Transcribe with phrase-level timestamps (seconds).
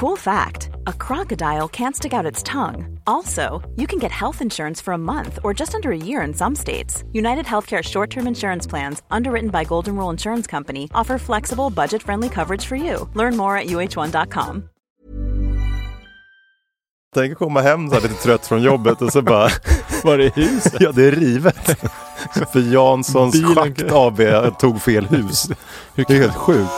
[0.00, 2.98] Cool fact a crocodile can't stick out its tongue.
[3.06, 6.34] Also, you can get health insurance for a month or just under a year in
[6.34, 7.04] some states.
[7.12, 12.02] United Healthcare short term insurance plans, underwritten by Golden Rule Insurance Company, offer flexible, budget
[12.02, 13.08] friendly coverage for you.
[13.14, 14.62] Learn more at uh1.com.
[17.14, 19.48] Tänk att komma hem så här lite trött från jobbet och så bara...
[20.04, 20.76] Var det huset?
[20.80, 21.78] ja, det är rivet.
[22.52, 24.20] För Janssons Bilen- Schakt AB
[24.58, 25.48] tog fel hus.
[25.94, 26.70] Det är helt sjukt.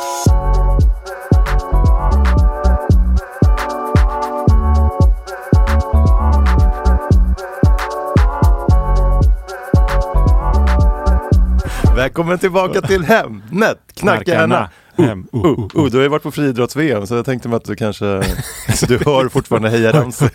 [11.96, 13.78] Välkommen tillbaka till Hemnet!
[13.94, 14.70] Knacka gärna!
[14.98, 15.26] Hem.
[15.32, 17.64] Oh, Oh, oh, oh, du har ju varit på friidrotts-VM så jag tänkte mig att
[17.64, 18.04] du kanske,
[18.88, 20.30] du hör fortfarande hejaramsor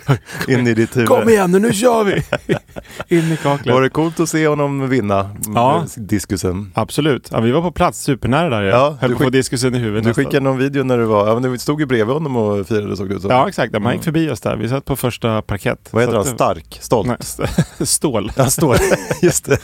[0.47, 1.07] in i ditt huvud.
[1.09, 2.23] Kom igen nu, nu kör vi!
[3.17, 3.75] In i kaklet.
[3.75, 5.77] Var det coolt att se honom vinna Ja.
[5.77, 6.71] eh, diskusen?
[6.75, 7.29] Absolut.
[7.31, 8.61] Ja, vi var på plats supernära där.
[8.61, 10.25] Ja, Ja, Höll du på att få skick- diskusen i huvudet Du nästan.
[10.25, 12.97] skickade någon video när du var, ja men du stod ju bredvid honom och firade
[12.97, 13.31] såg det ut som.
[13.31, 13.79] Ja, exakt.
[13.81, 14.55] Man gick förbi oss där.
[14.55, 15.89] Vi satt på första parkett.
[15.91, 16.25] Vad heter han?
[16.25, 16.77] Stark?
[16.81, 17.07] Stolt?
[17.07, 17.45] Nej, st-
[17.85, 18.31] Stål.
[18.35, 18.77] Ja, står
[19.21, 19.57] Just det.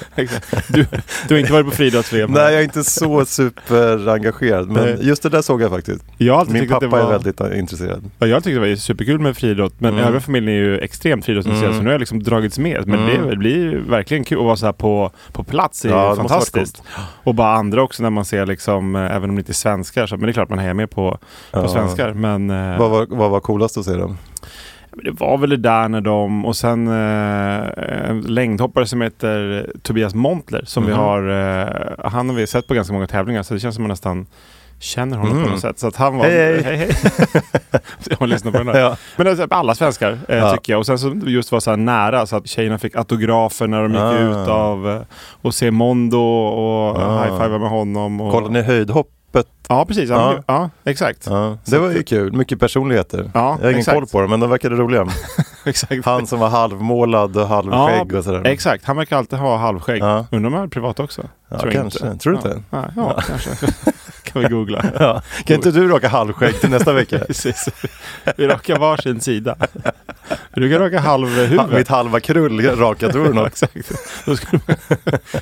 [0.67, 0.85] Du,
[1.27, 2.31] du har inte varit på friidrotts-VM?
[2.31, 5.07] Nej, jag är inte så superengagerad, men Nej.
[5.07, 6.05] just det där såg jag faktiskt.
[6.17, 6.99] Jag Min pappa var...
[6.99, 8.03] är väldigt eh, intresserad.
[8.19, 10.05] Ja, jag tyckte det var superkul med friidrott, men Mm.
[10.05, 11.79] övriga familjen är ju extremt friidrottsintresserad, Mm.
[11.79, 12.87] så nu har jag liksom dragits med.
[12.87, 13.29] Men Mm.
[13.29, 16.83] det blir verkligen kul att vara så här på, på plats, det är Ja, fantastiskt.
[17.23, 20.07] Och bara andra också när man ser liksom, eh, även om det inte är svenskar,
[20.07, 21.11] så, men det är klart man hejar med på,
[21.51, 21.67] på Ja.
[21.67, 22.13] svenskar.
[22.13, 23.91] Men, eh, Vad var, vad var coolast att se
[24.91, 29.67] men det var väl det där när de, och sen eh, en längdhoppare som heter
[29.81, 30.99] Tobias Montler, som vi Mhm.
[30.99, 33.89] har, eh, han har vi sett på ganska många tävlingar, så det känns som man
[33.89, 34.25] nästan
[34.79, 35.43] känner honom Mm.
[35.45, 35.79] på något sätt.
[35.79, 36.25] Så att han var...
[36.25, 36.77] Hej, hej.
[36.77, 37.41] hej, hej.
[38.09, 38.79] jag har lyssnat på den här.
[38.79, 38.97] Ja.
[39.15, 40.51] Men alltså, alla svenskar eh, Ja.
[40.51, 40.79] tycker jag.
[40.79, 43.91] Och sen så just var så här nära så att tjejerna fick autografer när de
[43.91, 44.41] gick Ah.
[44.41, 45.01] ut av eh,
[45.41, 47.23] och se Mondo och Ah.
[47.23, 48.21] high-fiva med honom.
[48.21, 48.31] Och...
[48.31, 49.47] Kollade ni höjdhoppet?
[49.69, 50.09] Ja, precis.
[50.09, 50.43] Ja, Ja.
[50.47, 51.25] ja exakt.
[51.29, 52.33] Ja, det var ju kul.
[52.33, 53.31] Mycket personligheter.
[53.33, 53.95] Ja, jag har ingen exakt.
[53.97, 55.07] koll på dem, men de verkade roliga.
[56.05, 58.45] Han som var halvmålad och halvskägg och sådär.
[58.45, 60.01] Exakt, han verkar alltid ha halvskägg.
[60.31, 61.21] Undrar om han är privat också?
[61.59, 62.07] Tror kanske.
[62.07, 62.17] inte.
[62.23, 62.63] Tror du inte?
[62.95, 63.49] Ja, kanske.
[64.41, 64.85] Kan vi googla.
[64.99, 65.21] Ja.
[65.45, 67.19] Kan inte du raka halvskägg till nästa vecka?
[67.27, 67.65] Precis.
[68.37, 69.55] Vi rakar varsin sida.
[70.55, 71.71] Du kan raka halvhuvudet.
[71.71, 73.47] Mitt halva krull rakat ur Ja, något.
[73.47, 73.91] exakt.
[74.25, 74.59] Då ska du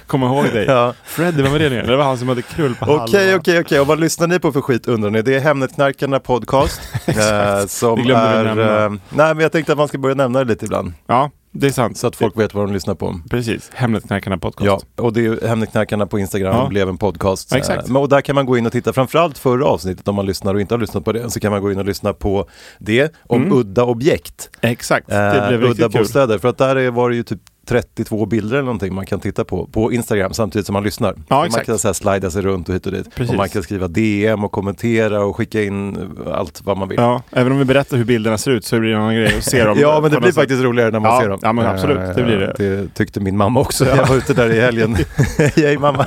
[0.08, 0.66] komma ihåg dig.
[0.66, 0.94] Ja.
[1.06, 1.82] Freddy, vad var det nu?
[1.82, 3.40] Det var han som hade krull på Okej, halva.
[3.40, 3.80] okej, okej.
[3.80, 5.22] Och vad lyssnar ni på för skit undrar ni?
[5.22, 6.82] Det är Hemnetknarkarna podcast.
[7.06, 8.44] eh, som Det glömde du är...
[8.44, 8.86] nämna.
[8.86, 10.94] Eh, nej, men jag tänkte att man ska börja nämna det lite ibland.
[11.08, 11.98] Ja, det är sant.
[11.98, 13.20] Så att folk vet vad de lyssnar på.
[13.30, 14.86] Precis, Hemnetknarkarna podcast.
[14.96, 16.68] Ja, och det är Hemnetknarkarna på Instagram, Ja.
[16.68, 17.48] blev en podcast.
[17.52, 17.88] Ja, exakt.
[17.88, 20.26] Eh, Men, och där kan man gå in och titta, framförallt förra avsnittet om man
[20.26, 22.50] lyssnar och inte har lyssnat på det, så kan man gå in och lyssna på
[22.80, 23.58] det om Mm.
[23.58, 24.50] udda objekt.
[24.62, 26.02] Exakt, Eh, det blev udda riktigt kul.
[26.02, 29.20] bostäder, för att där är, var det ju typ 32 bilder eller någonting man kan
[29.20, 31.14] titta på, på Instagram samtidigt som man lyssnar.
[31.14, 33.16] Så man kan så här slida sig runt och hit och dit.
[33.16, 33.32] Precis.
[33.32, 35.98] Och man kan skriva DM och kommentera och skicka in
[36.34, 36.98] allt vad man vill.
[37.00, 39.38] Ja, även om vi berättar hur bilderna ser ut så blir det en annan grej
[39.38, 39.78] att se dem.
[39.82, 40.36] Ja men det blir sätt.
[40.36, 41.40] faktiskt roligare när man Ja, ser dem.
[41.42, 42.46] ja, men absolut, det blir det.
[42.46, 43.86] Eh, Det tyckte min mamma också.
[43.86, 44.96] Jag var ute där i helgen.
[45.56, 46.06] Hej mamma.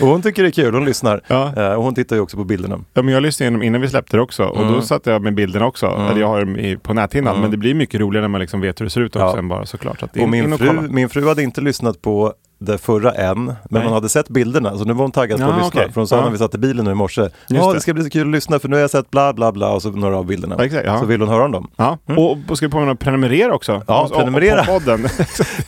[0.00, 1.20] Och hon tycker det är kul, hon lyssnar.
[1.26, 1.52] Ja.
[1.56, 2.78] Eh, Och hon tittar ju också på bilderna.
[2.94, 4.72] Ja, men jag lyssnade igenom innan vi släppte det också och Mm.
[4.72, 5.86] då satte jag med bilderna också.
[6.10, 7.30] Eller jag har dem på näthinnan.
[7.32, 7.42] Mm.
[7.42, 9.38] Men det blir mycket roligare när man liksom vet hur det ser ut också Ja.
[9.38, 10.02] än bara såklart.
[10.02, 13.44] Att Och in, in min fru, min fru hade inte lyssnat på det förra än,
[13.44, 13.82] men Nej.
[13.84, 15.80] hon hade sett bilderna så nu var hon taggad på Ja, att lyssna.
[15.80, 15.92] okej.
[15.92, 16.22] För hon sa Ja.
[16.24, 17.80] när vi satt i bilen nu i morse, ja det.
[17.80, 19.82] ska bli så kul att lyssna för nu har jag sett bla bla bla och
[19.82, 20.54] så några av bilderna.
[20.58, 20.98] Ja, exakt.
[21.00, 21.70] Så vill hon höra om dem.
[21.76, 21.98] Ja.
[22.16, 23.82] Och, och ska vi påminna om att prenumerera också?
[23.86, 24.64] Ja, Och- och- prenumerera.
[24.64, 25.08] På podden.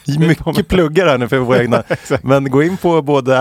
[0.47, 1.83] Mycket pluggar här nu för våra egna.
[2.23, 3.39] Men gå in på både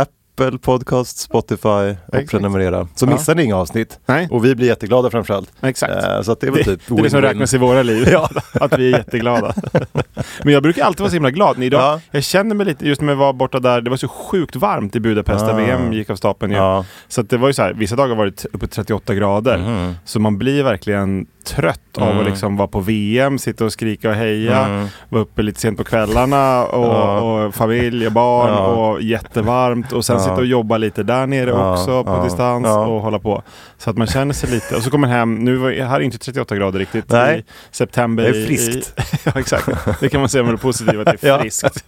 [0.48, 2.32] Apple Podcast, Spotify och Exakt.
[2.32, 2.88] prenumerera.
[2.96, 4.00] Så missar ni inga avsnitt.
[4.06, 5.52] Nej, Och vi blir jätteglada framförallt.
[5.62, 5.94] exakt.
[5.94, 8.08] Eh, Så det är väl typ det är det som räknas i våra liv.
[8.12, 8.30] Ja.
[8.54, 9.54] Att vi är jätteglada.
[10.44, 11.64] Men jag brukar alltid vara så himla glad.
[11.64, 12.02] Idag, Ja.
[12.12, 14.96] Jag känner mig lite, just när jag var borta där, det var så sjukt varmt
[14.96, 15.58] i Budapest där Ah.
[15.58, 16.52] VM gick av stapeln.
[16.52, 16.86] Ja.
[17.08, 19.58] Så det var ju så här, vissa dagar var det uppe 38 grader.
[19.58, 19.94] Mhm.
[20.06, 22.20] Så man blir verkligen trött av Mm.
[22.20, 24.88] att liksom vara på VM, sitta och skrika och heja, Mm.
[25.10, 27.20] vara uppe lite sent på kvällarna och, Ja.
[27.20, 28.60] och familj och barn Ja.
[28.68, 30.22] och jättevarmt och sen Ja.
[30.24, 33.44] sitta och jobba lite där nere också på distans och hålla på.
[33.78, 36.00] Så att man känner sig lite, och så kommer man hem, nu var, här är
[36.00, 37.40] inte 38 grader riktigt Nej.
[37.40, 37.44] i
[37.76, 38.24] september.
[38.24, 39.00] Det är friskt.
[39.00, 39.70] I, ja exakt,
[40.00, 41.84] det kan man säga med det positiva, att det är friskt.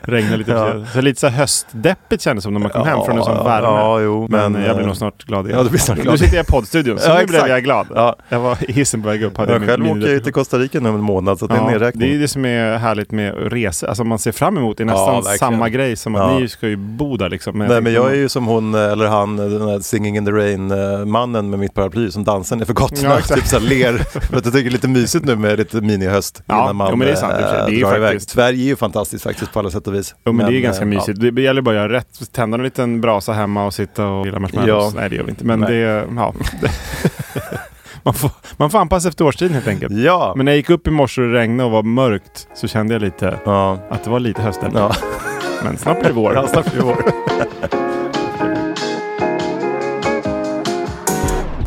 [0.00, 0.50] Regnar lite.
[0.52, 0.84] Ja.
[0.92, 3.66] Så lite så här höstdeppigt kändes som när man kom hem från en sån värme.
[3.66, 5.58] Ja, jo, Men, men jag blir eh, nog snart glad igen.
[5.58, 6.12] Ja, du blir snart glad.
[6.14, 7.86] Nu sitter jag i poddstudion, så nu blev jag glad.
[7.94, 8.16] Ja.
[8.28, 9.36] Jag var hissen på väg upp.
[9.38, 11.44] hade Jag själv min åker jag ju till Costa Rica nu om en månad så
[11.44, 12.00] att det är en Ja, nedräkning.
[12.00, 13.88] det är ju det som är härligt med resor.
[13.88, 14.76] Alltså man ser fram emot.
[14.76, 15.38] Det är nästan verkligen.
[15.38, 16.38] samma grej som att Ja.
[16.38, 17.58] ni ska ju bo där liksom.
[17.58, 21.50] Nej men jag är ju som hon, eller han, den här Singing in the Rain-mannen
[21.50, 23.08] med mitt paraply som dansar ner för gatorna.
[23.08, 23.98] Ja, typ så här ler.
[23.98, 26.88] för att jag tycker det är lite mysigt nu med lite minihöst Ja, innan man
[26.90, 28.22] jo, men det är sant eh, Det är ju drar iväg.
[28.22, 30.14] Sverige är ju fantastiskt faktiskt på alla sätt och vis.
[30.26, 30.86] Jo men, det är ju eh, ganska ja.
[30.86, 31.20] mysigt.
[31.34, 32.32] Det gäller bara att göra rätt.
[32.32, 34.68] Tända en liten brasa hemma och sitta och grilla marshmallows.
[34.94, 35.00] Ja.
[35.00, 35.44] Nej det gör vi inte.
[35.44, 35.72] Men Nej.
[35.74, 36.34] det, ja.
[38.02, 39.92] man, får, man får anpassa efter årstiden helt enkelt.
[39.92, 40.32] Ja.
[40.36, 42.94] Men när jag gick upp i morse och det regnade och var mörkt så kände
[42.94, 43.78] jag lite ja.
[43.90, 44.82] att det var lite höststämning.
[44.82, 44.94] Ja.
[45.64, 46.34] Men snart blir det vår.
[46.34, 47.12] Ja, snart blir det vår.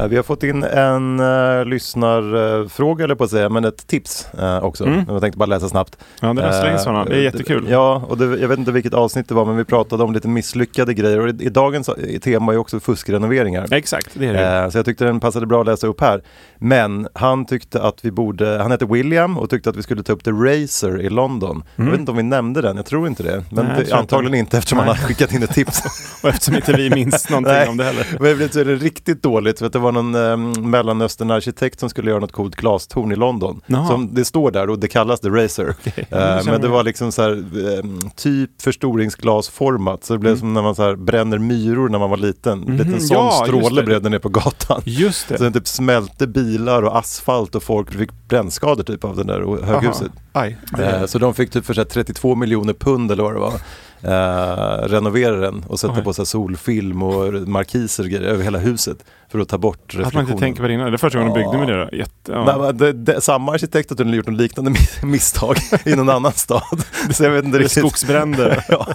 [0.10, 4.64] Vi har fått in en uh, lyssnarfråga eller på att säga, men ett tips eh,
[4.64, 4.86] också.
[4.86, 5.06] Mm.
[5.08, 5.98] Jag tänkte bara läsa snabbt.
[6.22, 7.06] Ja det är Eh, sådana.
[7.06, 7.68] Det är jättekul.
[7.70, 10.28] Ja, och det, jag vet inte vilket avsnitt det var, men vi pratade om lite
[10.28, 11.20] misslyckade grejer.
[11.20, 13.68] Och i, i dagens eh, tema är också fuskrenoveringar.
[13.74, 14.64] Exakt, det är det.
[14.64, 16.22] Eh, så jag tyckte den passade bra att läsa upp här.
[16.58, 20.14] Men han tyckte att vi borde, han heter William och tyckte att vi skulle ta
[20.14, 21.64] upp The Racer i London.
[21.76, 23.44] Jag vet inte om vi nämnde den, jag tror inte det.
[23.50, 23.74] Men Mm.
[23.74, 24.16] Nej, det, tror inte.
[24.16, 24.96] antagligen inte eftersom han Nej.
[24.98, 25.82] har skickat in ett tips.
[26.24, 27.70] Och eftersom inte vi minns någonting Nej.
[27.70, 28.08] om det heller.
[28.20, 32.10] Men det blev tydligen riktigt dåligt för att det var någon um, mellanöstern-arkitekt som skulle
[32.10, 33.62] göra något coolt glastorn i London.
[33.68, 35.76] Som det står där och det kallas The Racer.
[35.84, 37.32] Ja, Eh, känner men det var liksom så här,
[37.80, 40.04] ehm, typ förstoringsglasformat.
[40.04, 42.60] Så det blev som när man så här bränner myror när man var liten.
[42.60, 43.86] Mhm, Liten sån ja, stråle det.
[43.86, 44.82] blev det ner på gatan.
[44.86, 45.38] Just det.
[45.38, 49.64] Så den typ smälte bilar och asfalt och folk fick brännskador typ av den där
[49.66, 50.12] höghuset.
[50.34, 50.58] Aj.
[50.80, 53.54] Eh, så de fick typ för så här 32 miljoner pund eller vad det var.
[54.02, 56.04] Eh, renovera den och sätta Oj.
[56.04, 58.98] på så solfilm och markiser och grejer över hela huset
[59.32, 60.28] för att ta bort Att man reflektionen.
[60.32, 60.86] inte tänker på det innan.
[60.92, 61.98] Det är första gången de byggde med det då.
[61.98, 62.58] Jätte, ja.
[62.62, 66.32] Nej, det, det, samma arkitekt har tydligen gjort något liknande mis- misstag i någon annan
[66.32, 66.84] stad.
[67.12, 67.78] Så jag vet inte riktigt.
[67.80, 68.66] skogsbränder.
[68.70, 68.88] ja.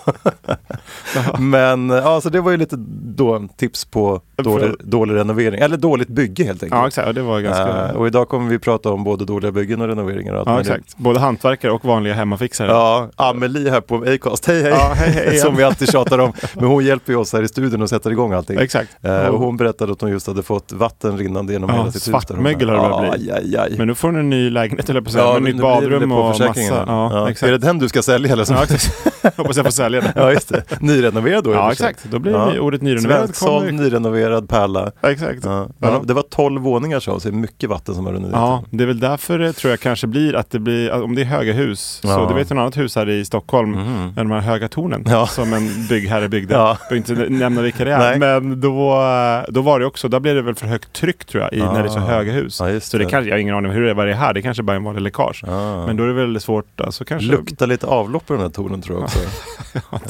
[1.38, 6.08] Men ja, så det var ju lite då, tips på dålig, dålig renovering, eller dåligt
[6.08, 6.81] bygge helt enkelt.
[6.81, 7.69] Ja exakt, det var ganska...
[7.88, 10.35] Eh, och idag kommer vi prata om både dåliga byggen och renoveringar.
[10.35, 10.97] Och ja exakt.
[10.97, 12.69] Både hantverkare och vanliga hemmafixare.
[12.70, 14.70] Ja, Amelie här på Acast, hej hej!
[14.73, 15.39] Ja, hej, hej.
[15.39, 16.33] Som vi alltid tjatar om.
[16.55, 18.59] Men hon hjälper ju oss här i studion och sätter igång allting.
[18.59, 18.91] Exakt.
[19.03, 21.97] Eh, och hon berättade att hon just hade fått vatten rinnande genom Ja, hela sitt
[21.97, 22.03] hus.
[22.05, 23.33] svartmögel har det börjat bli.
[23.33, 23.75] Aj, aj.
[23.79, 25.25] Men nu får hon en ny lägenhet jag på att säga.
[25.25, 26.45] Ja, nytt badrum och massa.
[26.67, 27.47] Ja, Ja.
[27.49, 28.45] Är det den du ska sälja eller?
[28.45, 28.53] Så?
[28.55, 29.10] Ja.
[29.37, 30.13] Hoppas jag får sälja den.
[30.17, 30.63] ja, just det.
[30.81, 32.61] Nyrenoverad då Ja exakt, då blir Ja.
[32.61, 33.73] ordet nyrenoverad kommer.
[33.73, 34.91] nyrenoverad pärla.
[35.01, 35.45] Ja, Exakt.
[35.45, 35.69] Ja.
[35.79, 38.65] Men Det var 12 våningar så, så det är mycket vatten som har runnit Ja,
[38.71, 41.27] det är väl därför det tror jag kanske blir att det blir, om det är
[41.27, 44.03] höga hus, så du vet ett annat hus här i Stockholm, Mhm.
[44.05, 46.55] med de här höga tornen som en byggherre byggde.
[46.55, 46.79] Ja.
[46.89, 47.99] Jag inte nämna vilka det är.
[47.99, 48.19] Nej.
[48.19, 49.03] Men då,
[49.49, 51.83] då var det också, där blev det väl för högt tryck tror jag, i, när
[51.83, 52.03] det är så Ah.
[52.03, 52.61] höga hus.
[52.73, 53.11] Just så det det.
[53.11, 54.63] kanske, jag har ingen aning om hur det är, vad det är här, det kanske
[54.63, 55.45] bara är en vanlig läckage.
[55.49, 55.87] Ah.
[55.87, 57.29] Men då är det väl svårt, alltså kanske...
[57.31, 59.10] Luktar lite avlopp i den här tornen tror jag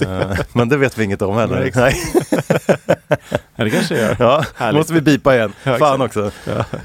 [0.00, 1.58] Eh, Men det vet vi inget om heller.
[1.58, 1.96] Nej, exakt.
[3.56, 4.16] Ja, det kanske gör.
[4.18, 4.78] Ja, Härligt.
[4.78, 5.52] måste vi bipa igen.
[5.64, 6.30] Ja, Fan också.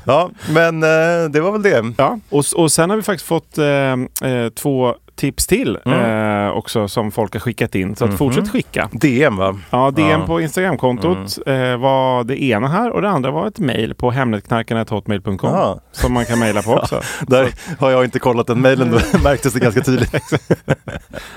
[0.06, 0.30] Ja.
[0.50, 1.94] men eh, det var väl det.
[1.98, 6.46] Ja, och, och sen har vi faktiskt fått eh, eh, två tips till Mm.
[6.46, 7.96] eh, också som folk har skickat in.
[7.96, 8.18] Så att Mhm.
[8.18, 8.90] fortsätt skicka.
[8.92, 9.60] DM va?
[9.70, 10.14] Ja, DM Ja.
[10.16, 10.28] Mm.
[10.28, 15.50] på Instagramkontot eh, var det ena här och det andra var ett mejl på hemnetknarkarna.hotmail.com
[15.50, 15.80] Ja.
[15.92, 17.02] som man kan mejla på också.
[17.28, 20.12] Där har jag inte kollat den mejlen, då märktes det ganska tydligt.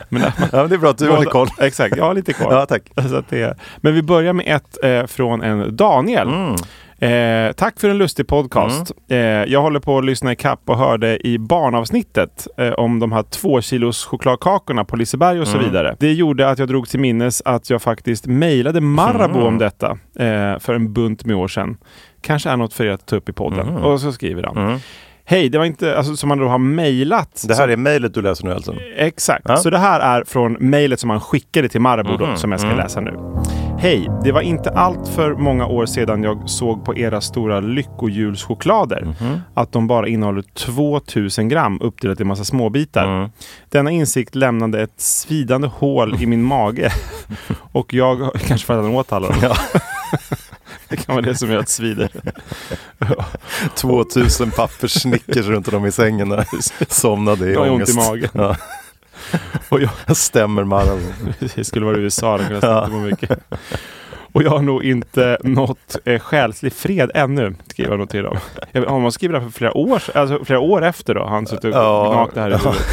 [0.09, 1.49] Men, ja, men det är bra att du har lite koll.
[1.61, 2.53] Exakt, jag har lite kvar.
[2.53, 2.83] Ja, tack.
[3.09, 6.29] Så att det, men vi börjar med ett eh, från en Daniel.
[7.01, 7.47] Mm.
[7.49, 8.93] Eh, tack för en lustig podcast.
[9.11, 13.13] Eh, jag håller på att lyssna i kapp och hörde i barnavsnittet eh, om de
[13.13, 15.71] här två kilos chokladkakorna på Liseberg och så Mm.
[15.71, 15.97] vidare.
[16.01, 19.47] Det gjorde att jag drog till minnes att jag faktiskt mejlade Marabou Mm.
[19.47, 21.77] om detta eh, för en bunt med år sedan.
[22.23, 23.69] Kanske är något för er att ta upp i podden.
[23.69, 23.83] Mm.
[23.85, 24.57] Och så skriver han.
[24.57, 24.79] Mm.
[25.25, 27.45] Hej, det var inte, alltså som man då har mejlat.
[27.49, 28.75] Det här Så- är mejlet du läser nu alltså?
[28.97, 29.45] Exakt.
[29.49, 29.57] Ja.
[29.57, 32.61] Så det här är från mejlet som han skickade till Marabou då, Mhm, som jag
[32.61, 32.79] ska mm.
[32.83, 33.11] läsa nu.
[33.81, 34.11] Hej!
[34.25, 39.41] Det var inte allt för många år sedan jag såg på era stora lyckohjulschoklader Mhm.
[39.55, 43.17] att de bara innehåller 2000 gram uppdelat i massa småbitar.
[43.19, 43.31] Mm.
[43.69, 46.93] Denna insikt lämnade ett svidande hål i min mage
[47.73, 49.37] och jag, kanske för att han åt alla dem.
[49.43, 49.57] Ja.
[50.89, 52.11] det kan vara det som gör att svider.
[53.75, 56.47] 2000 papperssnickers runt om i sängen när jag
[56.93, 57.93] somnade i Jag har ont ångest.
[57.93, 58.29] i magen.
[58.33, 58.57] Ja.
[59.69, 61.13] Och jag, Jag stämmer Marabou.
[61.55, 62.73] Det skulle vara USA, de kunde Ja.
[62.83, 62.87] ja.
[62.89, 63.31] på mycket.
[64.33, 68.37] Och jag har nog inte nått eh, själslig fred ännu, skriver han nog till dem.
[68.73, 71.27] Jag, har man skrivit det här för flera år, alltså flera år efter då?
[71.27, 72.87] Han suttit och gnagt det här i huvudet.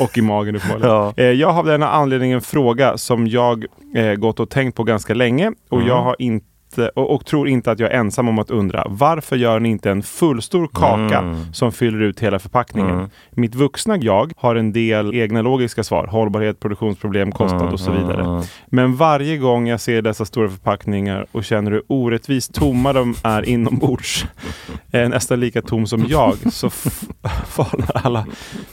[0.00, 0.90] Och i magen uppenbarligen.
[0.90, 1.12] Ja.
[1.16, 3.64] Eh, jag har av denna anledning en fråga som jag
[3.96, 5.52] eh, gått och tänkt på ganska länge.
[5.70, 5.88] Och Mm.
[5.88, 6.46] jag har inte
[6.86, 8.84] och, och tror inte att jag är ensam om att undra.
[8.88, 11.52] Varför gör ni inte en fullstor kaka Mm.
[11.52, 13.10] som fyller ut hela förpackningen?
[13.30, 16.06] Mitt vuxna jag har en del egna logiska svar.
[16.06, 18.42] Hållbarhet, produktionsproblem, kostnad Mm, och så vidare.
[18.66, 23.48] Men varje gång jag ser dessa stora förpackningar och känner hur orättvist tomma de är
[23.48, 24.26] inombords,
[24.92, 26.70] är nästan lika tom som jag, så
[27.46, 28.26] falnar alla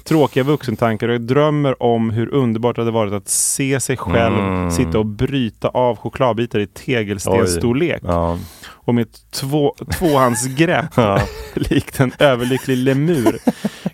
[0.04, 4.36] tråkiga vuxentankar och jag drömmer om hur underbart det hade varit att se sig själv
[4.36, 4.72] Mm.
[4.72, 8.38] sitta och bryta av chokladbitar i tegelstensstorlek Ja.
[8.86, 11.20] Och med ett två, tvåhandsgrepp Ja.
[11.56, 13.38] likt en överlycklig lemur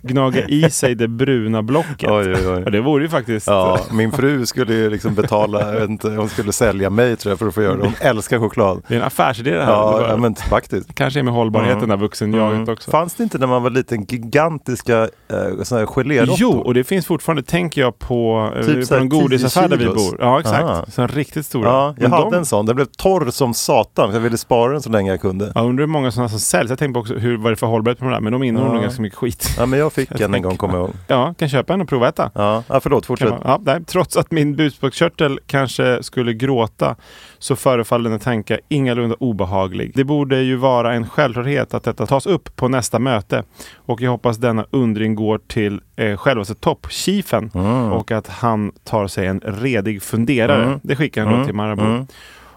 [0.02, 2.10] gnaga i sig det bruna blocket.
[2.12, 2.62] Oj, oj, oj.
[2.66, 3.48] Ja, det vore ju faktiskt...
[3.48, 7.32] Ja, min fru skulle ju liksom betala, jag vet inte, hon skulle sälja mig tror
[7.32, 7.84] jag för att få göra det.
[7.84, 8.82] Hon älskar choklad.
[8.88, 9.72] Det är en affärsidé det här.
[9.72, 10.96] Ja, ja men faktiskt.
[10.96, 12.70] Kanske är med hållbarheten där vuxenjaget Mm.
[12.74, 12.92] också.
[12.92, 15.38] Fanns det inte när man var liten gigantiska eh,
[15.72, 16.36] här geléråttor?
[16.40, 19.84] Jo, och det finns fortfarande, tänker jag, på, eh, Typ på en godisaffär där vi
[19.86, 20.12] 10 kilos.
[20.12, 20.18] bor.
[20.22, 20.64] Ja, exakt.
[20.64, 20.86] Aha.
[20.88, 21.70] Så riktigt stora.
[21.70, 22.66] Ja, jag Men hade de- en sån.
[22.66, 24.14] Den blev torr som satan.
[24.14, 25.52] Jag ville spara den så länge jag kunde.
[25.56, 26.70] Jag undrar hur många sådana som säljs.
[26.70, 28.20] Jag tänkte också hur, vad det är för hållbarhet på de där.
[28.20, 28.82] Men de innehåller Ja.
[28.82, 29.56] ganska mycket skit.
[29.58, 30.94] Ja, men jag fick Jag en en gång, kommer jag ihåg.
[31.08, 32.32] Ja, kan köpa en och prova äta.
[32.36, 33.30] Ja, ja förlåt, fortsätt.
[33.30, 36.96] man, ja, nej, trots att min bukspottkörtel kanske skulle gråta
[37.40, 39.92] så förefaller denna tanke ingalunda obehaglig.
[39.96, 43.44] Det borde ju vara en självklarhet att detta tas upp på nästa möte
[43.76, 47.92] och jag hoppas denna undring går till eh, självaste toppchiefen Mm.
[47.92, 50.64] och att han tar sig en redig funderare.
[50.66, 50.80] Mm.
[50.84, 51.46] Det skickar han då Mm.
[51.48, 52.06] till Marabou.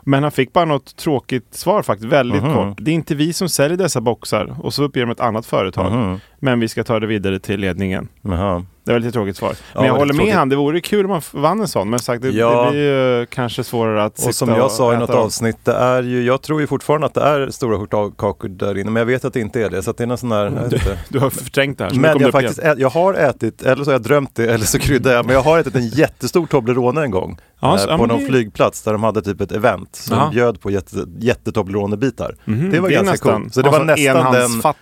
[0.06, 2.54] Men han fick bara något tråkigt svar faktiskt, väldigt Mhm.
[2.54, 2.78] kort.
[2.80, 5.92] Det är inte vi som säljer dessa boxar och så uppger de ett annat företag.
[5.92, 6.20] Mhm.
[6.44, 8.08] Men vi ska ta det vidare till ledningen.
[8.22, 8.64] Jaha.
[8.86, 9.48] Det var lite tråkigt svar.
[9.72, 11.68] Ja, Men jag det är håller med han, det vore kul om man vann en
[11.68, 11.90] sån.
[11.90, 12.64] Men sagt, det, Ja.
[12.64, 12.80] det blir
[13.20, 16.42] ju kanske svårare att Och som jag sa i något avsnitt, det är ju, jag
[16.42, 19.40] tror ju fortfarande att det är stora chokladkakor där inne, men jag vet att det
[19.40, 19.82] inte är det.
[19.82, 20.98] Så det är någon sån jag vet inte.
[21.08, 21.94] Du har förträngt det här.
[21.94, 24.78] Men jag, faktiskt ät, jag har ätit, eller så har jag drömt det, eller så
[24.78, 27.38] kryddar jag, men jag har ätit en jättestor Toblerone en gång.
[27.60, 30.16] Ja, eh, så- ja, på någon det- flygplats där de hade typ ett event som
[30.18, 30.30] Jaha.
[30.30, 32.36] bjöd på jätte, jätte-Toblerone-bitar.
[32.44, 33.54] Mhm, Det var det ganska nästan- coolt.
[33.54, 34.32] Så det alltså var nästan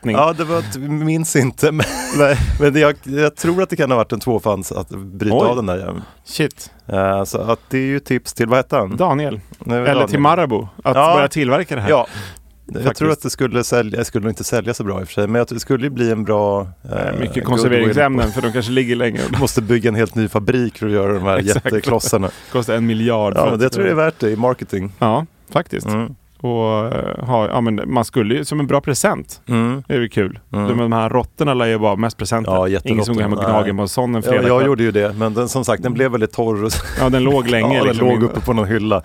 [0.02, 0.12] den...
[0.14, 1.51] Ja, det var, minns inte.
[2.18, 5.36] Men, men det, jag, jag tror att det kan ha varit en tvåfands att bryta
[5.36, 5.46] Oj.
[5.48, 6.02] av den där jäveln.
[6.24, 6.70] Shit.
[6.86, 8.96] Eh, så att det är ju tips till, vad hette han?
[8.96, 9.40] Daniel.
[9.66, 10.08] Eller Daniel.
[10.08, 10.68] till Marabou.
[10.84, 11.14] Att Ja.
[11.14, 11.90] börja tillverka det här.
[11.90, 12.06] Ja.
[12.66, 12.98] Jag Faktiskt.
[12.98, 15.26] tror att det skulle sälja, det skulle inte sälja så bra i och för sig,
[15.26, 16.60] men jag det skulle bli en bra...
[16.92, 19.20] eh, Mycket konserveringsämnen för de kanske ligger länge.
[19.30, 22.30] Du måste bygga en helt ny fabrik för att göra de här jätteklossarna.
[22.52, 23.32] Kostar en miljard.
[23.36, 24.92] Ja, men det tror jag är värt det i marketing.
[24.98, 25.86] Ja, faktiskt.
[25.86, 26.14] Mm.
[26.42, 29.40] Och eh, ha, ja, men man skulle ju, som en bra present.
[29.48, 29.82] Mm.
[29.88, 30.38] Det är ju kul.
[30.52, 30.68] Mm.
[30.68, 32.52] De, de här råttorna lär ju vara mest presenter.
[32.68, 34.82] Ja, Ingen som går hem och gnager på en sån en Ja, fredag jag gjorde
[34.82, 36.64] ju det, men den, som sagt den blev väldigt torr.
[36.64, 37.68] Och, Ja, den låg länge.
[37.76, 39.02] ja, den liksom, låg uppe på någon hylla.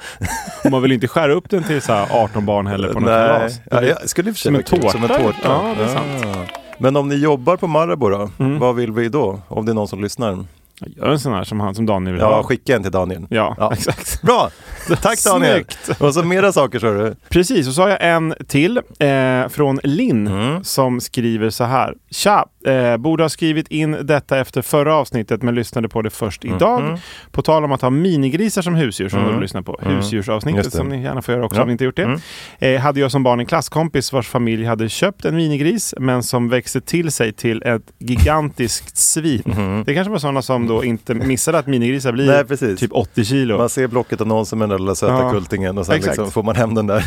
[0.64, 3.10] Och man vill inte skära upp den till så här 18 barn heller på något
[3.10, 3.60] kalas.
[3.72, 5.22] ja, jag skulle i och för sig Som en kul, Som en tårta?
[5.24, 5.38] tårta.
[5.44, 6.26] Ja, det är sant.
[6.38, 6.52] Ah.
[6.80, 8.60] Men om ni jobbar på Marabou då, Mm.
[8.60, 9.40] vad vill vi då?
[9.48, 10.46] Om det är någon som lyssnar.
[10.86, 12.44] Gör en sån här som, han, som Daniel vill Ja, ha.
[12.44, 13.26] skicka en till Daniel.
[13.30, 13.74] Ja, Ja.
[13.74, 14.22] exakt.
[14.22, 14.50] Bra!
[15.02, 15.54] Tack Daniel!
[15.54, 16.02] Snyggt.
[16.02, 17.16] Och så mera saker så du.
[17.30, 20.64] Precis, och så har jag en till eh, från Linn Mm.
[20.64, 21.94] som skriver så här.
[22.12, 22.46] Tja!
[22.66, 26.82] Eh, borde ha skrivit in detta efter förra avsnittet men lyssnade på det först idag.
[26.84, 26.98] Mhm.
[27.32, 29.36] På tal om att ha minigrisar som husdjur som Mm.
[29.36, 29.80] du lyssnar på.
[29.82, 29.96] Mm.
[29.96, 31.62] Husdjursavsnittet som ni gärna får göra också Ja.
[31.62, 32.04] om ni inte gjort det.
[32.04, 32.20] Mm.
[32.60, 36.50] Eh, hade jag som barn en klasskompis vars familj hade köpt en minigris men som
[36.50, 39.84] växte till sig till ett gigantiskt svin.
[39.86, 43.58] Det kanske var sådana som då inte missade att minigrisar blir Nej, typ 80 kilo.
[43.58, 45.32] Man ser Blocket annonsen med den lilla söta Ja.
[45.32, 47.04] kultingen och sen liksom får man hem den där.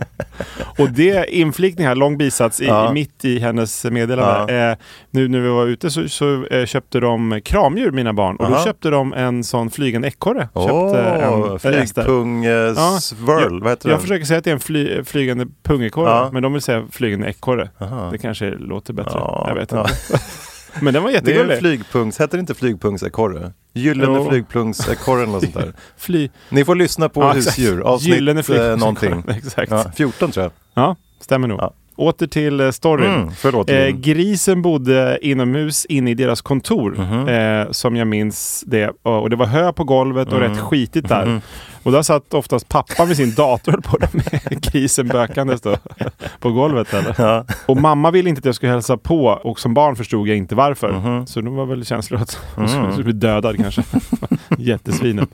[0.79, 2.93] Och det inflikning här, lång bisats i, Ja.
[2.93, 4.71] mitt i hennes meddelande.
[4.71, 4.77] Eh,
[5.11, 8.37] nu när vi var ute så, så eh, köpte de kramdjur, mina barn.
[8.37, 8.65] Och då Aha.
[8.65, 10.49] köpte de en sån flygande ekorre.
[10.53, 12.03] Åh, Köpte en, Ester.
[12.03, 12.99] flygpung Ja.
[13.01, 14.01] swirl, vad heter Jag den?
[14.03, 16.31] försöker säga att det är en fly, flygande pungekorre, Ja.
[16.33, 17.71] men de vill säga flygande ekorre.
[17.81, 18.09] Aha.
[18.13, 19.13] Det kanske låter bättre.
[19.15, 19.81] Ja, Jag vet ja.
[19.81, 19.95] inte.
[20.81, 21.59] Men den var Det är jättegullig.
[21.59, 23.53] flygpungs, heter det inte flygpungsekorre?
[23.75, 24.29] Gyllene Jo.
[24.31, 25.73] flygpungsekorre eller något sånt där.
[25.97, 26.29] Fly...
[26.49, 28.41] Ni får lyssna på Ja, husdjur, avsnitt Gyllene
[28.71, 29.23] eh, någonting.
[29.29, 29.71] Exakt.
[29.71, 29.93] Ja, Ja.
[29.97, 30.97] 14 tror jag.
[31.21, 31.61] stämmer nog.
[31.61, 31.73] Ja.
[31.97, 33.15] Åter till eh, storyn.
[33.15, 33.71] Mm, förlåt.
[33.71, 37.29] Eh, grisen bodde inomhus inne i deras kontor, Mhm.
[37.29, 38.91] eh, som jag minns det.
[39.03, 40.51] Och det var hö på golvet och Mm.
[40.51, 41.27] rätt skitigt där.
[41.27, 41.41] Mhm.
[41.85, 45.77] Och där satt oftast pappa med sin dator på med grisen bökandes då
[46.41, 46.95] på golvet.
[46.95, 47.15] Eller?
[47.19, 47.45] Ja.
[47.67, 50.55] Och mamma ville inte att jag skulle hälsa på och som barn förstod jag inte
[50.55, 50.93] varför.
[50.93, 51.27] Mhm.
[51.27, 52.93] Så de var väl känslor att hon Mm.
[52.93, 53.83] skulle bli dödad kanske.
[54.59, 55.29] Jättesvinet.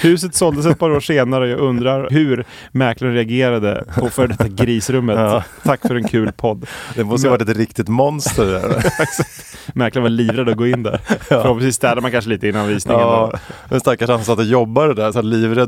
[0.00, 4.48] Huset såldes ett par år senare och jag undrar hur mäklaren reagerade på för detta
[4.48, 5.18] grisrummet.
[5.18, 5.42] Ja.
[5.64, 6.66] Tack för en kul podd.
[6.94, 8.84] Det måste ju varit ett riktigt monster där.
[9.78, 11.00] Mäklaren var livrädd att gå in där.
[11.28, 13.00] Förhoppningsvis städade man kanske lite innan visningen.
[13.00, 13.32] Ja,
[13.68, 15.22] den stackars han satt och jobbade där, så här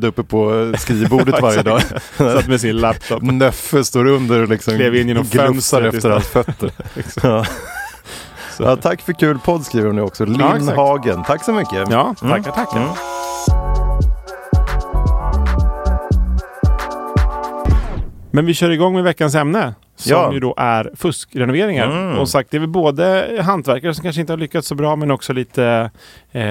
[0.04, 1.82] livrädd uppe på skrivbordet varje dag.
[2.16, 3.22] Satt med sin laptop.
[3.32, 6.70] Nöffe står under och liksom Klev in genom glufsar efter hans fötter.
[8.58, 8.76] ja.
[8.76, 10.24] Tack för kul podd skriver hon nu också.
[10.24, 10.74] Linn Ja.
[10.74, 11.90] Hagen, tack så mycket.
[11.90, 12.42] Ja, Mm.
[12.42, 12.76] tackar, tackar.
[12.80, 12.88] Mm.
[18.34, 19.74] Men vi kör igång med veckans ämne.
[19.96, 20.32] Som Ja.
[20.32, 21.86] ju då är fuskrenoveringar.
[21.90, 22.18] Mm.
[22.18, 25.10] Och sagt, det är väl både hantverkare som kanske inte har lyckats så bra men
[25.10, 25.90] också lite
[26.32, 26.42] eh,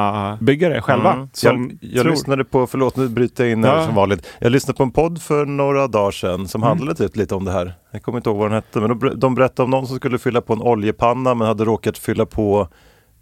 [0.00, 1.12] hemmabyggare själva.
[1.12, 1.28] Mm.
[1.42, 2.10] Jag jag tror...
[2.10, 3.86] lyssnade på, förlåt nu bryter jag in här Ja.
[3.86, 4.26] som vanligt.
[4.38, 6.68] Jag lyssnade på en podd för några dagar sedan som Mm.
[6.68, 7.74] handlade typ lite om det här.
[7.90, 10.40] Jag kommer inte ihåg vad den hette, men de berättade om någon som skulle fylla
[10.40, 12.68] på en oljepanna men hade råkat fylla på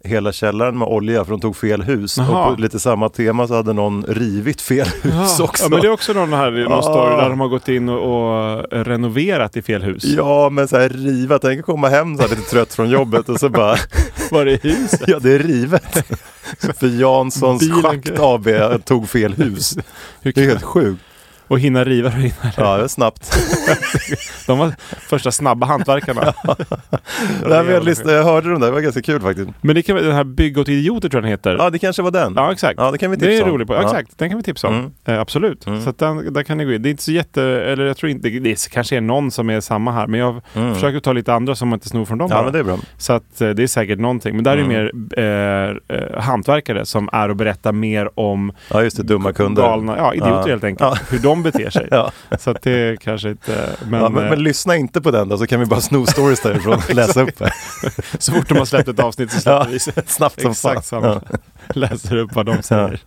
[0.03, 2.17] hela källaren med olja för de tog fel hus.
[2.17, 2.45] Jaha.
[2.49, 5.63] Och på lite samma tema så hade någon rivit fel hus Ja, också.
[5.63, 6.81] ja, men det är också någon, här, någon Ah.
[6.81, 7.99] story där de har gått in och,
[8.57, 10.03] och renoverat i fel hus.
[10.03, 13.29] Ja, men så här riva, tänk att komma hem så här lite trött från jobbet
[13.29, 13.75] och så bara,
[14.31, 15.01] Var det huset?
[15.07, 16.03] ja det är rivet.
[16.79, 18.47] För Janssons Bilen- Schakt AB
[18.85, 19.77] tog fel hus.
[20.23, 21.01] Det är helt sjukt.
[21.49, 23.37] Och hinna riva hinna Ja, det är snabbt.
[24.47, 24.73] De var
[25.09, 26.33] första snabba hantverkarna.
[27.47, 29.49] Nej, men jag, lyssnade, jag hörde dem där, det var ganska kul faktiskt.
[29.61, 31.55] Men det kan vara den här Bygg åt idioter tror jag den heter.
[31.59, 32.33] Ja, det kanske var den.
[32.35, 32.73] Ja, exakt.
[32.79, 33.49] Ja, det kan vi det tipsa är om.
[33.55, 33.73] roligt på.
[33.73, 33.81] Ja.
[33.81, 34.73] Exakt, den kan vi tipsa om.
[34.75, 34.91] Mm.
[35.05, 35.67] Eh, absolut.
[35.67, 35.81] Mm.
[35.81, 36.81] Så den, där kan ni gå in.
[36.81, 39.59] Det är inte så jätte, eller jag tror inte, det kanske är någon som är
[39.59, 40.07] samma här.
[40.07, 40.73] Men jag Mm.
[40.75, 42.43] försöker ta lite andra som man inte snor från dem Ja, bara.
[42.43, 42.77] men det är bra.
[42.97, 44.35] Så att eh, det är säkert någonting.
[44.35, 48.83] Men där är det mer eh, eh, hantverkare som är och berättar mer om Ja,
[48.83, 49.61] just det, dumma kunder.
[49.61, 50.47] galna, ja idioter Ja.
[50.47, 51.13] helt enkelt.
[51.13, 51.87] Hur de beter sig.
[51.91, 52.11] Ja.
[52.39, 55.37] Så att det kanske inte, men, ja, men, eh, men lyssna inte på den då,
[55.37, 57.41] så kan vi bara sno stories därifrån och läsa upp
[58.19, 60.83] så fort de har släppt ett avsnitt så släpper vi snabbt som fan.
[60.83, 61.21] Samma.
[61.73, 61.79] Ja.
[61.79, 62.99] Läser upp vad de säger.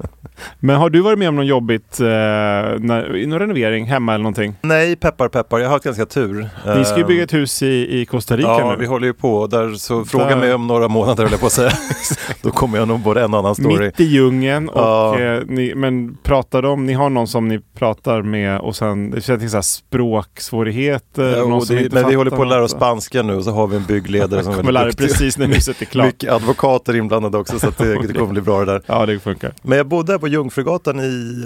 [0.60, 4.54] Men har du varit med om något jobbigt, eh, när, någon renovering hemma eller någonting?
[4.62, 6.48] Nej, peppar peppar, jag har haft ganska tur.
[6.76, 8.76] Ni ska ju Ehm, bygga ett hus i, i Costa Rica Ja, nu.
[8.78, 9.46] vi håller ju på.
[9.46, 11.72] Där, så fråga Där- mig om några månader, höll jag på att säga.
[12.42, 13.84] Då kommer jag nog både en annan story.
[13.86, 15.20] Mitt i djungeln och Ja.
[15.20, 19.20] eh, ni, men pratar de, ni har någon som ni pratar med och sen, det
[19.20, 21.34] känns så här språksvårigheter?
[21.60, 23.76] Som det, men vi håller på att lära oss spanska nu och så har vi
[23.76, 25.06] en byggledare som är väldigt duktig.
[25.08, 26.06] precis när huset är klart.
[26.06, 28.82] Mycket advokater inblandade också så det, det kommer bli bra det där.
[28.86, 29.52] Ja, det funkar.
[29.62, 31.44] Men jag bodde här på Jungfrugatan i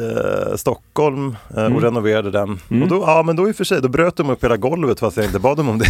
[0.51, 1.77] eh, Stockholm eh, Mm.
[1.77, 2.61] och renoverade den.
[2.71, 2.83] Mm.
[2.83, 5.01] Och då, ja men då i och för sig, då bröt de upp hela golvet
[5.01, 5.87] fast jag inte bad dem om det.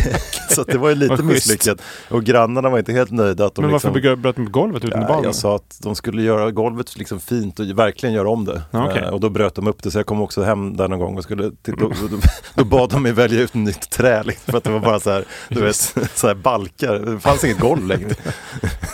[0.55, 1.79] så det var ju lite misslyckat.
[2.11, 4.23] Och grannarna var inte helt nöjda att de Men varför liksom, liksom...
[4.23, 5.25] bröt de upp golvet utan Ja, barn?
[5.25, 8.63] jag sa att de skulle göra golvet liksom fint och verkligen göra om det.
[8.71, 9.03] Ja, okej.
[9.03, 11.17] Eh, och då bröt de upp det så jag kom också hem där någon gång
[11.17, 12.17] och skulle, till, då, då,
[12.55, 15.11] då bad de mig välja ut nytt trä liksom, för att det var bara så
[15.11, 15.77] här, du vet,
[16.15, 16.99] så här balkar.
[16.99, 18.09] Det fanns inget golv längre.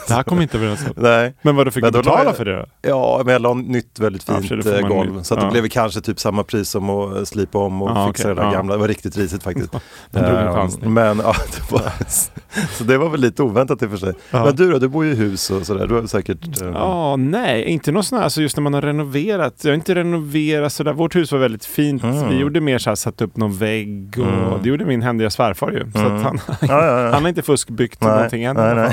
[0.09, 0.93] Det här kommer inte överens om.
[0.97, 1.35] Nej.
[1.43, 2.65] Men vad du fick Men då betala för det då?
[2.83, 5.23] Ja, men jag la nytt väldigt fint det får eh, golv.
[5.23, 5.51] Så att det Ja.
[5.53, 8.35] blev kanske typ samma pris som att eh, slipa om och Ja, fixa okej.
[8.35, 8.53] det där Ja.
[8.53, 8.73] gamla.
[8.75, 9.73] Det var riktigt risigt faktiskt.
[10.11, 10.93] Den drog en Eh, chansning.
[10.93, 11.35] Men ja,
[11.69, 11.83] det var,
[12.79, 14.13] så det var väl lite oväntat i och för sig.
[14.31, 15.87] Men du då, du bor ju i hus och sådär.
[15.87, 16.63] Du har säkert...
[16.63, 19.55] eh, Ja, nej, inte något sånt här, alltså just när man har renoverat.
[19.63, 20.93] Jag har inte renoverat sådär.
[20.93, 22.03] Vårt hus var väldigt fint.
[22.05, 22.29] Mm.
[22.29, 24.63] Vi gjorde mer såhär, satt upp någon vägg och Mm.
[24.63, 25.91] det gjorde min händiga svärfar ju.
[25.93, 26.23] Så Mm.
[26.23, 26.39] han,
[27.13, 28.57] han har inte fuskbyggt Nej, någonting än.
[28.57, 28.93] nej, nej.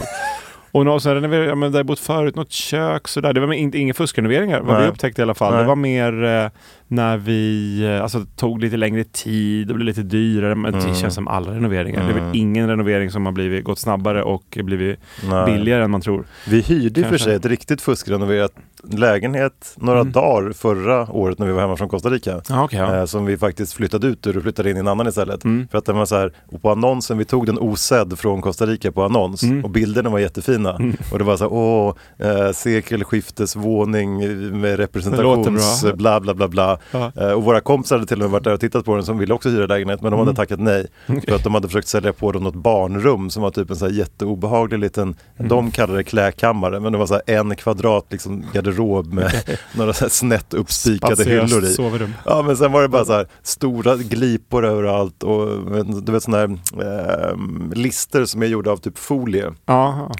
[0.71, 3.33] Och nå- sen renoverade jag, men där jag bott förut, något kök sådär.
[3.33, 5.53] Det var inte, inga fuskrenoveringar vad vi upptäckte i alla fall.
[5.53, 5.61] Nej.
[5.61, 6.49] Det var mer eh,
[6.91, 10.55] när vi, eh, alltså tog lite längre tid och blev lite dyrare.
[10.55, 10.95] Men det Mm.
[10.95, 11.99] känns som alla renoveringar.
[12.03, 12.25] Det är Mm.
[12.25, 14.99] väl ingen renovering som har blivit, gått snabbare och blivit
[15.29, 15.45] Nej.
[15.45, 16.25] billigare än man tror.
[16.47, 17.25] Vi hyrde och för Kanske.
[17.25, 18.51] sig ett riktigt fuskrenoverat
[18.91, 20.11] lägenhet några Mm.
[20.11, 22.41] dagar förra året när vi var hemma från Costa Rica.
[22.49, 22.79] Ja, okej.
[22.79, 22.95] ja.
[22.95, 25.43] Eh, som vi faktiskt flyttade ut ur och flyttade in i en annan istället.
[25.43, 25.67] Mm.
[25.71, 28.65] För att den var så här, och på annonsen, vi tog den osedd från Costa
[28.65, 29.63] Rica på annons Mm.
[29.63, 30.79] och bilderna var jättefina.
[31.11, 34.17] Och det var så här, åh, eh, sekelskiftesvåning
[34.61, 36.78] med representations, bla bla bla bla.
[36.91, 37.11] Ja.
[37.15, 39.17] Eh, och våra kompisar hade till och med varit där och tittat på den som
[39.17, 40.35] ville också hyra lägenhet men de hade Mm.
[40.35, 40.87] tackat nej.
[41.05, 43.85] För att de hade försökt sälja på dem något barnrum som var typ en så
[43.85, 49.13] här jätteobehaglig liten, de kallade det klädkammare men det var så en kvadrat liksom garderob
[49.13, 49.31] med
[49.75, 51.73] några så här snett uppspikade Spaciöst hyllor i.
[51.73, 52.13] sovrum.
[52.25, 55.47] Ja men sen var det bara så här stora glipor överallt och
[56.05, 57.35] du vet sådana här eh,
[57.73, 59.51] lister som är gjorda av typ folie.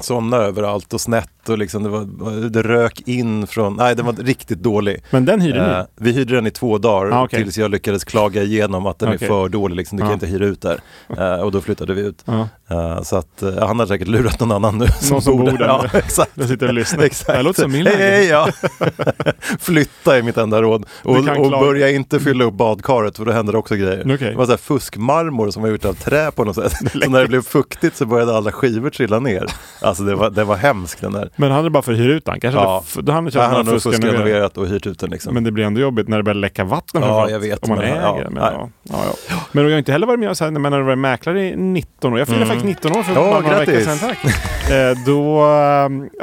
[0.01, 4.13] Sådana överallt och snett och liksom det, var, det rök in från, nej den var
[4.13, 5.03] riktigt dålig.
[5.11, 5.83] men den hyrde Eh, ni?
[5.95, 7.43] vi hyrde den i två dagar Ah, okej.
[7.43, 9.25] tills jag lyckades klaga igenom att den Okej.
[9.27, 10.13] är för dålig, liksom, du kan Ja.
[10.13, 10.79] inte hyra ut där.
[11.17, 12.23] Eh, och då flyttade vi ut.
[12.71, 14.85] Eh, så att eh, han har säkert lurat någon annan nu.
[15.11, 16.31] Någon som bor där Ja, exakt.
[16.33, 17.03] Jag sitter och lyssnar.
[17.03, 17.27] Exakt.
[17.27, 18.55] Det här låter som min hej, hej, lägenhet.
[18.79, 19.33] ja.
[19.59, 20.85] Flytta är mitt enda råd.
[21.03, 24.01] Och, och börja inte fylla upp badkaret för då händer det också grejer.
[24.15, 24.29] Okej.
[24.31, 26.73] Det var så här fuskmarmor som var gjort av trä på något sätt.
[27.03, 29.45] Så när det blev fuktigt så började alla skivor trilla ner.
[29.81, 31.29] Alltså det var, det var hemskt den där.
[31.35, 32.39] Men han är bara för att hyra ut den.
[32.39, 32.83] Kanske Ja.
[32.95, 35.33] hade han Han har nog fuskrenoverat och hyrt ut den liksom.
[35.33, 37.01] Men det blir ändå jobbigt när det börjar läcka vatten.
[37.01, 38.01] Ja, jag vet, Om man men- äger.
[38.01, 38.95] ja, men, ja, ja,
[39.29, 39.35] ja.
[39.51, 41.55] men jag har inte heller varit med så här, när man har varit mäklare i
[41.55, 42.19] 19 år.
[42.19, 42.47] Jag fyllde Mm.
[42.57, 43.97] faktiskt 19 år för Ja, bara några veckor sedan.
[43.97, 44.25] Tack.
[44.71, 45.41] eh, då,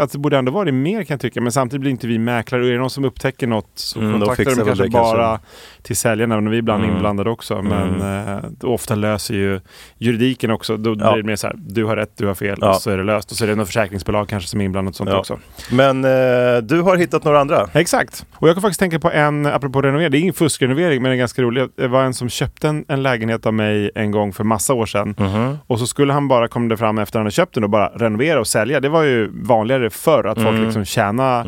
[0.00, 1.40] alltså, det borde ändå varit mer kan jag tycka.
[1.40, 2.62] Men samtidigt blir inte vi mäklare.
[2.62, 4.92] Och är det någon som upptäcker något så Mm, kontaktar de kanske det kanske.
[5.16, 5.40] bara
[5.82, 6.34] till säljarna.
[6.40, 6.94] Men vi är ibland Mm.
[6.96, 7.62] inblandade också.
[7.62, 9.60] Men eh, ofta löser ju
[9.98, 10.76] juridiken också.
[10.76, 12.58] Då blir det mer så här, du har rätt, du har fel.
[12.62, 13.30] Och så är det löst.
[13.30, 15.38] Och så är det något försäkringsbolag kanske som är inblandat och sånt också.
[15.70, 16.10] Men eh,
[16.62, 17.68] du har hittat några andra?
[17.72, 18.26] Exakt.
[18.34, 21.14] Och jag kan faktiskt tänka på en, apropå renovering, det är ingen fuskrenovering men det
[21.14, 21.68] är ganska rolig.
[21.76, 24.86] Det var en som köpte en, en lägenhet av mig en gång för massa år
[24.86, 25.14] sedan.
[25.18, 25.58] Mhm.
[25.66, 27.88] Och så skulle han bara, kom det fram efter han hade köpt den och bara
[27.88, 28.80] renovera och sälja.
[28.80, 31.44] Det var ju vanligare förr att folk liksom tjäna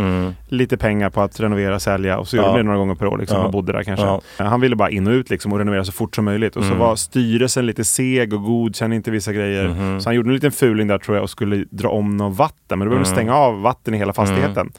[0.49, 2.19] lite pengar på att renovera och sälja.
[2.19, 2.57] Och så gjorde Mm.
[2.57, 3.45] De det några gånger per år liksom, Ja.
[3.45, 4.07] och bodde där kanske.
[4.07, 4.21] Ja.
[4.39, 6.57] Han ville bara in och ut liksom, och renovera så fort som möjligt.
[6.57, 6.79] Och så Mm.
[6.79, 9.69] var styrelsen lite seg och godkände inte vissa grejer.
[9.69, 10.01] Mhm.
[10.01, 12.79] Så han gjorde en liten fuling där tror jag och skulle dra om något vatten.
[12.79, 13.17] Men då behövde Mm.
[13.17, 14.73] stänga av vatten i hela fastigheten.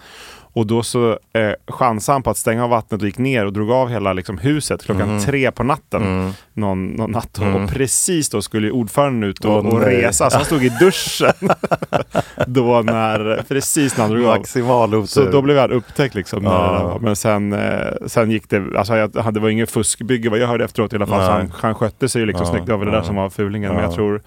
[0.59, 3.53] Och då så eh, chansade han på att stänga av vattnet och gick ner och
[3.53, 5.19] drog av hela liksom, huset klockan Mhm.
[5.25, 6.01] tre på natten.
[6.03, 6.31] Mm.
[6.53, 7.37] Någon, någon natt.
[7.37, 10.29] Och precis då skulle ordföranden ut och, Åh, och resa.
[10.29, 11.33] Så han stod i duschen.
[12.47, 14.37] då när, precis när han drog av.
[14.37, 15.05] Maximal otur.
[15.07, 16.43] Så då blev han upptäckt liksom.
[16.43, 16.97] Ja.
[17.01, 20.63] Men sen, eh, sen gick det, alltså jag, det var ingen fuskbygge vad jag hörde
[20.65, 21.25] efteråt i alla fall.
[21.25, 22.65] Så han, han skötte sig liksom Ja, snyggt.
[22.65, 23.69] Det var väl det där som var fulingen.
[23.73, 23.87] Men Ja.
[23.87, 24.21] jag tror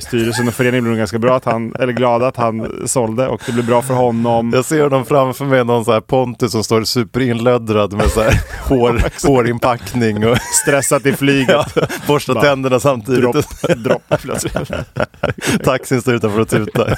[0.00, 3.52] styrelsen och föreningen blev ganska bra att han, eller glada att han sålde och det
[3.52, 4.50] blev bra för honom.
[4.54, 8.40] Jag ser honom framför mig, någon så här Pontus som står superinlöddrad med så här
[8.68, 11.66] hår, hårinpackning och Stressat i flyget.
[12.06, 13.22] borstar Bara tänderna samtidigt.
[13.22, 14.54] Dropp, dropp plötsligt.
[15.64, 16.94] Taxin står utanför och tutar.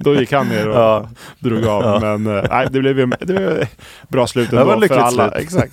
[0.00, 1.08] Då gick han ner och Ja.
[1.38, 2.00] drog av.
[2.00, 3.66] Men eh, nej, det blev det blev
[4.08, 5.30] bra slut Det var ändå för alla.
[5.30, 5.42] slut.
[5.44, 5.72] Exakt.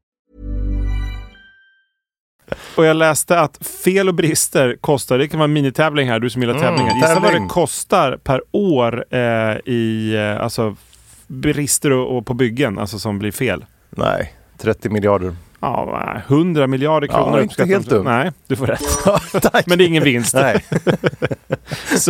[2.75, 6.29] Och jag läste att fel och brister kostar, det kan vara en minitävling här, du
[6.29, 6.95] som gillar tävlingar.
[6.95, 7.43] Gissa vad Mm, tävling.
[7.47, 9.19] det kostar per år eh,
[9.65, 10.75] i eh, alltså,
[11.27, 13.65] brister och, och på byggen, alltså som blir fel.
[13.89, 15.35] Nej, 30 miljarder.
[15.63, 18.03] Ja, nej, 100 miljarder Ja, kronor inte uppskattar helt dumt.
[18.03, 19.65] Nej, du får rätt.
[19.67, 20.33] Men det är ingen vinst.
[20.33, 20.65] Nej.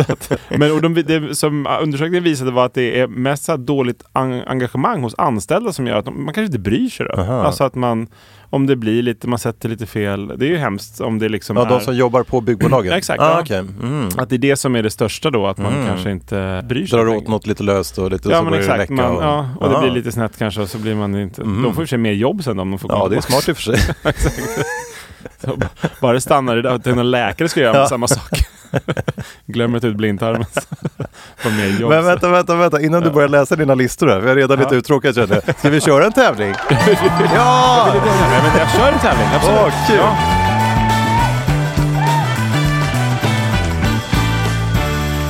[0.08, 4.02] Att, men och de, det som undersökningen visade var att det är mest så dåligt
[4.14, 7.06] en, engagemang hos anställda som gör att de, man kanske inte bryr sig.
[7.06, 7.12] Då.
[7.22, 7.42] Aha.
[7.42, 8.06] Alltså att man,
[8.52, 10.32] om det blir lite, man sätter lite fel.
[10.36, 11.68] Det är ju hemskt om det liksom Ja, är...
[11.68, 12.92] de som jobbar på byggbolagen?
[12.96, 13.40] Exakt, Ah, ja.
[13.40, 13.58] okej.
[13.58, 14.08] mm.
[14.18, 15.86] Att det är det som är det största då, att man Mm.
[15.86, 16.98] kanske inte bryr sig.
[16.98, 18.92] Drar åt något lite löst och lite Ja så men det exakt, läcka.
[18.94, 19.22] man, och...
[19.22, 19.80] ja, och det Ah.
[19.80, 21.44] blir lite snett kanske och så blir man inte...
[21.44, 21.62] Mhm.
[21.62, 23.48] De får i sig mer jobb sen om de får komma Ja, det är smart
[23.48, 23.78] i och för sig.
[25.44, 25.58] Så
[26.00, 27.88] Bara det stannar i det, att en läkare ska göra Ja.
[27.88, 28.30] samma sak.
[29.46, 30.44] Glömmer att ta ut blindtarmen.
[31.80, 31.90] Jobb.
[31.90, 32.80] Men vänta, vänta, vänta.
[32.80, 34.18] Innan du börjar läsa dina listor här.
[34.20, 34.78] Vi är redan lite Ja.
[34.78, 35.56] uttråkade känner jag.
[35.58, 36.54] Ska vi köra en tävling?
[37.34, 37.92] ja!
[37.94, 39.58] Ja, men jag kör en tävling, absolut.
[39.60, 40.41] Åh, kul.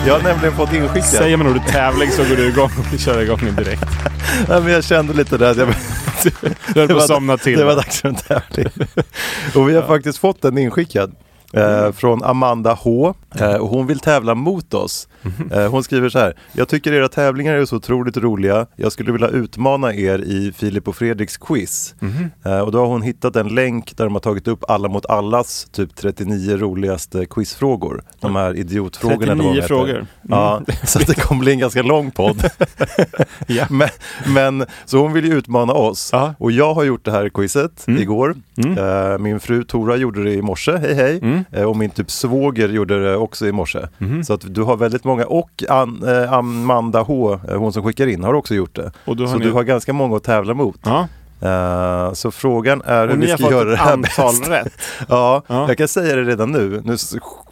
[0.06, 1.08] Jag har nämligen fått inskickat.
[1.08, 3.84] Säger man ordet tävling så går du igång och kör igång direkt.
[4.48, 5.50] Ja, men jag kände lite där.
[5.50, 5.68] att Jag...
[6.74, 7.58] Du höll på att somna till.
[7.58, 8.68] Det var dags för en tävling.
[9.54, 11.14] och vi har faktiskt fått den inskickad.
[11.52, 13.14] Eh, från Amanda H.
[13.40, 15.08] Eh, och hon vill tävla mot oss.
[15.52, 16.34] Eh, hon skriver så här.
[16.52, 18.66] Jag tycker era tävlingar är så otroligt roliga.
[18.76, 21.94] Jag skulle vilja utmana er i Filip och Fredriks quiz.
[22.44, 25.06] Eh, och då har hon hittat en länk där de har tagit upp alla mot
[25.06, 28.02] allas typ 39 roligaste quizfrågor.
[28.20, 29.32] De här idiotfrågorna.
[29.32, 29.68] eller vad de 39 heter.
[29.68, 29.94] frågor.
[29.96, 30.06] Mm.
[30.28, 32.44] Ja, så det kommer bli en ganska lång podd.
[33.46, 33.66] Ja.
[33.70, 33.88] men,
[34.26, 36.08] men, så hon vill ju utmana oss.
[36.12, 36.34] Ja.
[36.38, 38.02] Och jag har gjort det här quizet Mm.
[38.02, 38.34] igår.
[38.56, 39.22] Mm.
[39.22, 41.41] Min fru Tora gjorde det i morse, hej hej.
[41.50, 41.62] Mm.
[41.62, 43.81] Eh, och min typ svåger gjorde det också i morse.
[43.98, 44.24] Mhm.
[44.24, 48.07] Så att du har väldigt många, och An, eh, Amanda H, eh, hon som skickar
[48.07, 48.92] in, har också gjort det.
[49.05, 49.44] Har så ni...
[49.44, 50.81] du har ganska många att tävla mot.
[50.85, 51.09] Ja.
[51.42, 54.48] Eh, så frågan är hur ni vi ska göra det här antal bäst.
[54.48, 54.72] rätt.
[55.09, 55.68] Ja, Ja.
[55.68, 56.83] jag kan säga det redan nu.
[56.85, 56.96] Nu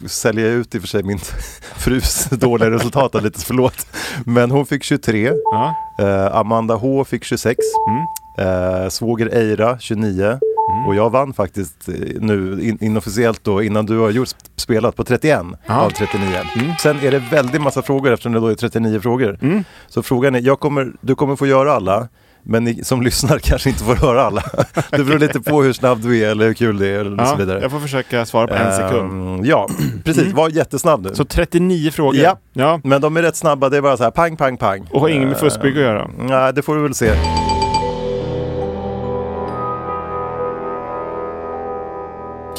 [0.07, 1.19] säljer jag ut i och för sig min
[1.77, 3.87] frus dåliga resultat, lite förlåt.
[4.25, 5.75] Men hon fick 23, Ja.
[5.99, 8.83] eh, Amanda H fick 26, Mm.
[8.83, 10.39] eh, svåger Eira 29
[10.87, 15.03] och jag vann faktiskt eh, nu in, inofficiellt då innan du har gjort spelat på
[15.03, 15.81] 31 Ja.
[15.81, 16.27] av 39.
[16.55, 16.71] Mm.
[16.81, 19.37] Sen är det väldigt massa frågor eftersom det då är 39 frågor.
[19.41, 19.63] Mm.
[19.87, 22.07] Så frågan är, kommer, du kommer få göra alla.
[22.43, 24.43] Men ni som lyssnar kanske inte får höra alla.
[24.91, 27.31] Det beror lite på hur snabb du är eller hur kul det är eller så
[27.31, 27.61] Ja, vidare.
[27.61, 29.11] jag får försöka svara på en sekund.
[29.39, 29.67] Ehm, ja,
[30.03, 30.33] precis.
[30.33, 31.15] Var jättesnabb nu.
[31.15, 32.15] Så 39 frågor.
[32.21, 32.37] Ja.
[32.53, 32.79] ja.
[32.83, 34.87] Men de är rätt snabba, det är bara så här pang, pang, pang.
[34.91, 36.03] Och har ingen med fuskbygge att göra.
[36.03, 37.11] Ehm, Nej, det får du väl se.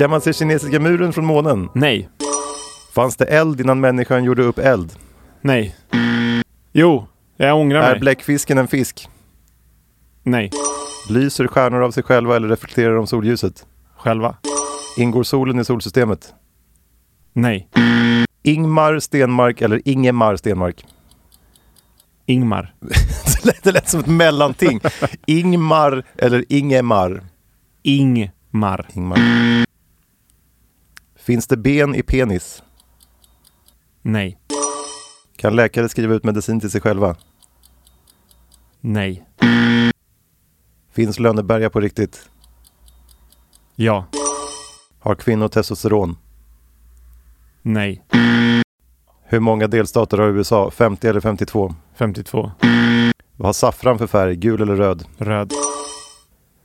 [0.03, 1.69] Kan man se kinesiska muren från månen?
[1.75, 2.09] Nej.
[2.95, 4.93] Fanns det eld innan människan gjorde upp eld?
[5.41, 5.77] Nej.
[6.73, 8.01] Jo, jag ångrar Är mig.
[8.01, 9.09] bläckfisken en fisk?
[10.23, 10.51] Nej.
[11.09, 13.67] Lyser stjärnor av sig själva eller reflekterar de solljuset?
[13.97, 14.37] Själva.
[14.97, 16.35] Ingår solen i solsystemet?
[17.33, 17.69] Nej.
[18.43, 20.87] Ingmar Stenmark eller Ingemar Stenmark?
[22.27, 22.75] Ingmar.
[22.81, 24.81] Det lät, det lät som ett mellanting.
[25.27, 27.25] Ingmar eller Ingemar?
[27.83, 28.87] Ingmar.
[28.95, 29.19] Ingmar.
[31.23, 32.63] Finns det ben i penis?
[34.03, 34.39] Nej.
[35.37, 37.17] Kan läkare skriva ut medicin till sig själva?
[38.81, 39.25] Nej.
[40.93, 42.29] Finns Lönneberga på riktigt?
[43.77, 44.05] Ja.
[44.99, 46.17] Har kvinnor testosteron?
[47.63, 48.03] Nej.
[49.25, 50.71] Hur många delstater har USA?
[50.71, 51.75] 50 eller 52?
[51.95, 52.51] 52.
[53.37, 54.37] Vad har saffran för färg?
[54.37, 55.05] Gul eller röd?
[55.19, 55.53] Röd.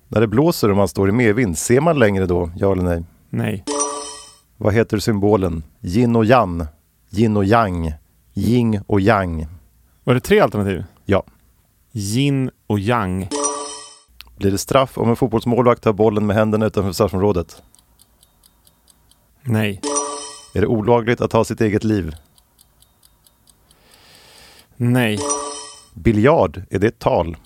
[0.08, 2.52] När det blåser och man står i medvind, ser man längre då?
[2.56, 3.04] Ja eller nej?
[3.30, 3.64] Nej.
[4.58, 5.64] Vad heter symbolen?
[5.82, 6.66] Yin och yang.
[7.10, 7.94] Yin och yang.
[8.34, 9.48] Yin och yang.
[10.04, 10.84] Var det tre alternativ?
[11.06, 11.24] Ja.
[11.92, 13.30] Yin och yang.
[14.38, 17.62] Blir det straff om en fotbollsmålvakt tar bollen med händerna utanför straffområdet?
[19.42, 19.82] Nej.
[20.54, 22.16] Är det olagligt att ta sitt eget liv?
[24.76, 25.20] Nej.
[25.94, 27.38] Biljard, är det ett tal?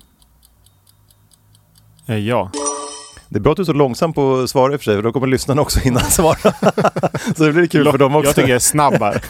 [2.06, 2.52] Eh, ja.
[3.32, 4.96] Det är bra att du är så långsam på att svara i och för sig,
[4.96, 6.36] för då kommer lyssnarna också hinna svara.
[7.36, 8.28] så det blir kul för dem också.
[8.28, 9.24] Jag tycker jag är snabb här.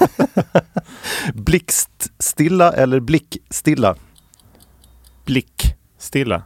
[1.33, 3.95] Blickstilla eller blickstilla?
[5.25, 6.43] Blickstilla.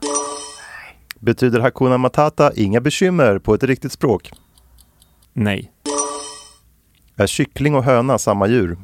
[1.20, 4.32] Betyder Hakuna Matata inga bekymmer på ett riktigt språk?
[5.32, 5.72] Nej.
[7.16, 8.78] Är kyckling och höna samma djur?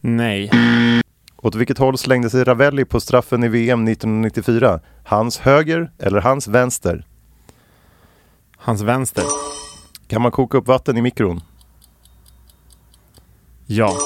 [0.00, 0.50] Nej.
[1.42, 4.80] Åt vilket håll slängde sig Ravelli på straffen i VM 1994?
[5.04, 7.06] Hans höger eller hans vänster?
[8.56, 9.24] Hans vänster.
[10.06, 11.40] Kan man koka upp vatten i mikron?
[13.66, 13.96] Ja.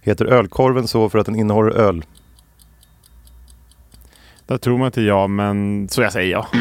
[0.00, 2.04] Heter ölkorven så för att den innehåller öl?
[4.46, 6.46] Där tror man inte ja, men så jag säger ja.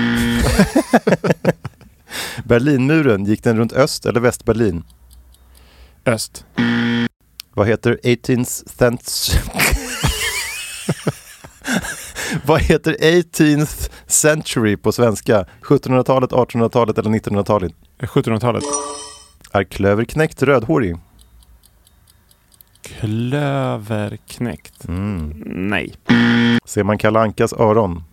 [2.46, 4.84] Berlinmuren, gick den runt Öst eller Västberlin?
[6.06, 6.46] Öst.
[7.54, 9.91] Vad heter 18th century?
[12.46, 15.46] Vad heter 18th century på svenska?
[15.62, 17.74] 1700-talet, 1800-talet eller 1900-talet?
[18.00, 18.64] 1700-talet.
[19.52, 20.98] Är klöverknäckt rödhårig?
[22.82, 24.88] Klöverknäckt.
[24.88, 25.44] Mm.
[25.46, 25.96] Nej.
[26.66, 28.04] Ser man Kalle Ankas öron?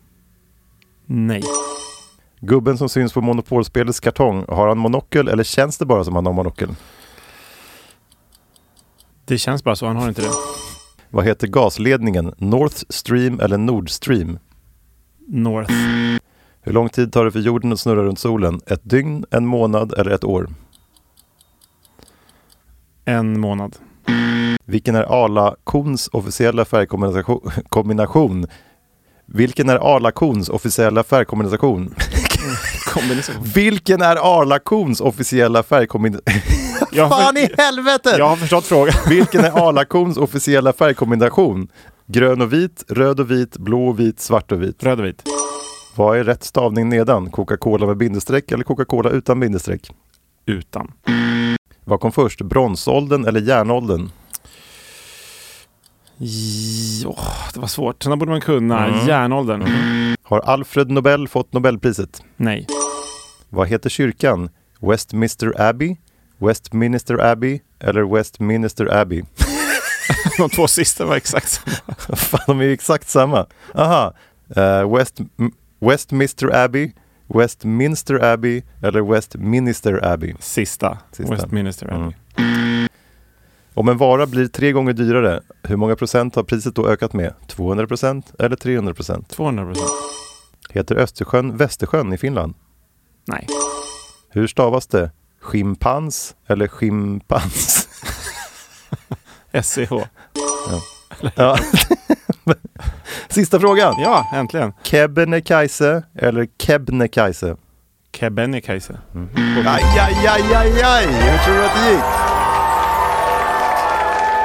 [1.07, 1.43] Nej.
[2.41, 6.27] Gubben som syns på Monopolspelets kartong, har han monokel eller känns det bara som han
[6.27, 6.69] har monokel?
[9.25, 9.87] Det känns bara så.
[9.87, 10.31] Han har inte det.
[11.11, 12.35] Vad heter gasledningen?
[12.39, 14.39] North Stream eller Nord Stream?
[15.29, 15.73] North.
[16.61, 18.61] Hur lång tid tar det för jorden att snurra runt solen?
[18.67, 20.49] Ett dygn, en månad eller ett år?
[23.05, 23.77] En månad.
[24.65, 27.51] Vilken är Arla-kons officiella färgkombination?
[27.69, 28.47] kombination?
[29.27, 31.95] Vilken är Arla-kons officiella färgkombination?
[32.95, 33.35] Kombination.
[33.55, 36.23] Vilken är Arla-kons officiella färgkombination?
[36.93, 38.15] Jag, Fan i helvete!
[38.19, 38.95] jag har förstått frågan.
[39.09, 41.69] Vilken är Arla-kons officiella färgkombination?
[42.07, 44.83] Grön och vit, röd och vit, blå och vit, svart och vit.
[44.85, 45.23] Röd och vit.
[45.97, 47.31] Vad är rätt stavning nedan?
[47.31, 49.91] Coca-Cola med bindestreck eller Coca-Cola utan bindestreck?
[50.47, 50.93] Utan.
[51.85, 52.43] Vad kom först?
[52.43, 54.11] Bronsåldern eller järnåldern?
[57.03, 57.17] Ja,
[57.55, 58.03] det var svårt.
[58.03, 58.87] Sådana borde man kunna.
[58.87, 59.07] Mm.
[59.07, 59.65] Järnåldern.
[60.23, 62.23] Har Alfred Nobel fått Nobelpriset?
[62.37, 62.67] Nej.
[63.49, 64.51] Vad heter kyrkan?
[64.81, 65.97] Westminster Abbey,
[66.39, 69.23] Westminster Abbey eller Westminster Abbey?
[70.39, 71.95] De två sista var exakt samma.
[72.17, 73.47] Fan, de är ju exakt samma.
[73.75, 74.15] Aha.
[74.57, 75.21] Eh, West,
[75.81, 76.93] Westminster Abbey,
[77.27, 80.35] Westminster Abbey eller Westminster Abbey?
[80.41, 80.99] Sista.
[81.13, 81.35] Sista.
[81.35, 82.13] Westminster Abbey.
[82.37, 82.89] Mm.
[83.75, 87.35] Om en vara blir tre gånger dyrare, hur många procent har priset då ökat med?
[87.47, 89.29] 200 procent eller 300 procent?
[89.29, 89.91] 200 procent.
[90.71, 92.55] Heter Östersjön Västersjön i Finland?
[93.27, 93.47] Nej.
[94.31, 95.11] Hur stavas det?
[95.41, 97.89] Schimpans eller schimpans?
[99.63, 99.93] SCH.
[101.35, 101.59] Ja.
[103.29, 103.95] Sista frågan.
[103.99, 104.73] Ja, äntligen.
[104.83, 107.57] Kebnekaise eller Kebnekaise?
[108.13, 108.99] Kebnekaise.
[109.67, 111.07] Aj, aj, aj, aj, aj!
[111.07, 112.03] Hur tror du att det gick?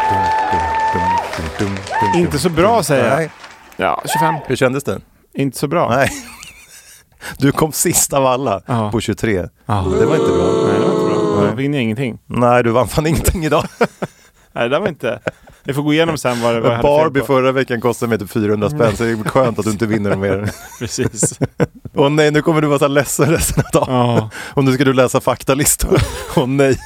[0.09, 0.61] Dum, dum,
[0.93, 1.77] dum, dum, dum,
[2.13, 3.17] dum, Inte så bra, säger jag.
[3.17, 3.29] Nej.
[3.77, 4.35] Ja, 25.
[4.45, 5.01] Hur kändes det?
[5.33, 5.89] Inte så bra.
[5.89, 6.09] Nej.
[7.37, 8.91] Du kom sist av alla Ja.
[8.91, 9.47] på 23.
[9.65, 9.85] Ja.
[9.99, 10.45] Det var inte bra.
[10.67, 11.05] Nej, det var inte
[11.35, 11.49] bra.
[11.49, 12.19] Då vinner jag ingenting.
[12.25, 13.65] Nej, du vann fan ingenting idag.
[14.53, 15.19] Nej, det var inte...
[15.65, 17.25] Vi får gå igenom sen vad, det- vad jag hade fel Barbie på.
[17.25, 20.15] förra veckan kostade mig typ 400 spänn, så det är skönt att du inte vinner
[20.15, 20.49] mer.
[20.79, 21.39] Precis.
[21.95, 23.95] Åh nej, nu kommer du vara så ledsen resten av dagen.
[23.95, 24.29] Ja.
[24.53, 25.97] Och nu ska du läsa faktalistor.
[26.35, 26.77] Åh nej,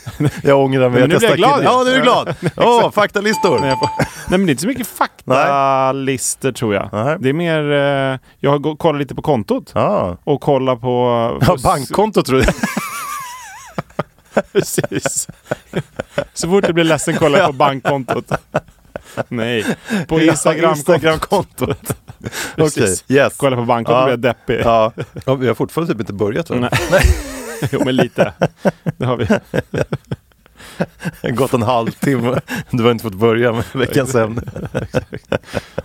[0.44, 2.36] jag ångrar mig Men nu blir jag glad Ja, nu är du glad.
[2.58, 3.60] Åh, faktalistor.
[3.60, 3.90] Nej, får...
[3.98, 4.06] Nej
[4.40, 6.90] men det är inte så mycket faktalister tror jag.
[6.92, 7.18] Nej.
[7.20, 9.72] Det är mer, eh, jag kollat lite på kontot.
[9.76, 11.38] Ja, Och kollat på...
[11.48, 12.54] ja bankkonto tror jag.
[14.54, 15.28] Precis.
[16.34, 18.32] Så fort du blir ledsen kollar jag på bankkontot.
[19.28, 19.66] Nej,
[20.08, 20.78] på Instagramkontot.
[20.96, 21.78] Instagramkontot.
[22.22, 23.04] Okej, Precis.
[23.08, 23.34] yes.
[23.38, 24.06] Kolla på bankkontot Ja.
[24.06, 24.62] blir deppig.
[24.64, 24.92] Ja.
[25.26, 26.56] ja, vi har fortfarande typ inte börjat va?
[26.92, 27.02] Nej.
[27.72, 28.34] Jo men lite.
[28.98, 29.28] Det har vi.
[31.32, 32.40] Gått en halvtimme.
[32.72, 34.42] Du har inte fått börja med veckans ämne.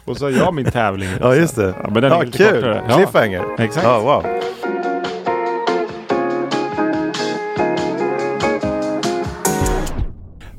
[0.04, 1.10] Och så har jag min tävling.
[1.20, 1.74] Ja, just det.
[1.82, 2.54] Ja, men den är Ja, lite kul.
[2.54, 2.84] kortare.
[2.88, 2.96] Ja.
[2.96, 3.44] Cliffhanger.
[3.58, 3.86] Exakt.
[3.86, 4.26] Ja, wow.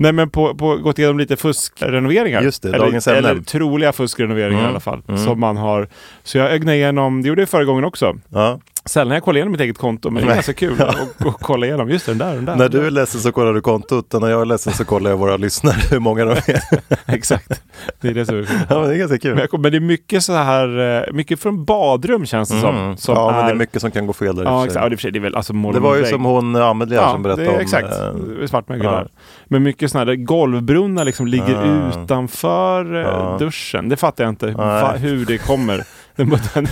[0.04, 2.42] Nej men på, på gått igenom lite fuskrenoveringar.
[2.42, 3.30] Just det, eller, dagens ämne.
[3.30, 4.66] eller troliga fuskrenoveringar Mm.
[4.66, 5.02] i alla fall.
[5.26, 5.88] Som man har.
[6.24, 8.18] Så jag ögnade igenom, det gjorde jag förra gången också.
[8.30, 8.60] Ja.
[8.86, 11.66] Sällan jag kollar igenom mitt eget konto, men det är ganska kul att att kolla
[11.66, 11.90] igenom.
[11.90, 12.56] Just det, den där, den där.
[12.56, 15.10] När du är ledsen så kollar du kontot och när jag är ledsen så kollar
[15.10, 16.60] jag våra lyssnare, hur många de är.
[17.16, 17.62] Exakt.
[18.02, 18.58] Det är det som är kul.
[18.70, 19.40] Ja, men det är ganska Men, kul.
[19.40, 22.76] jag kom- men det är mycket så här, eh, mycket från badrum känns det som.
[22.78, 22.98] Mm.
[22.98, 24.84] som Ja, men det är är- mycket som kan gå fel där Ja, exakt.
[24.84, 26.12] Ja, det, är för sig- det är väl alltså Det var ju vägg.
[26.12, 27.62] som hon Amelia Ja, som berättade det är om.
[27.62, 27.88] exakt.
[28.42, 28.92] eh, Svartmögel ja.
[28.92, 29.08] där.
[29.46, 33.90] Men mycket sådana där golvbrunnar liksom ligger utanför eh, duschen.
[33.90, 35.84] Det fattar jag inte va, hur det kommer.
[36.16, 36.68] Den, den,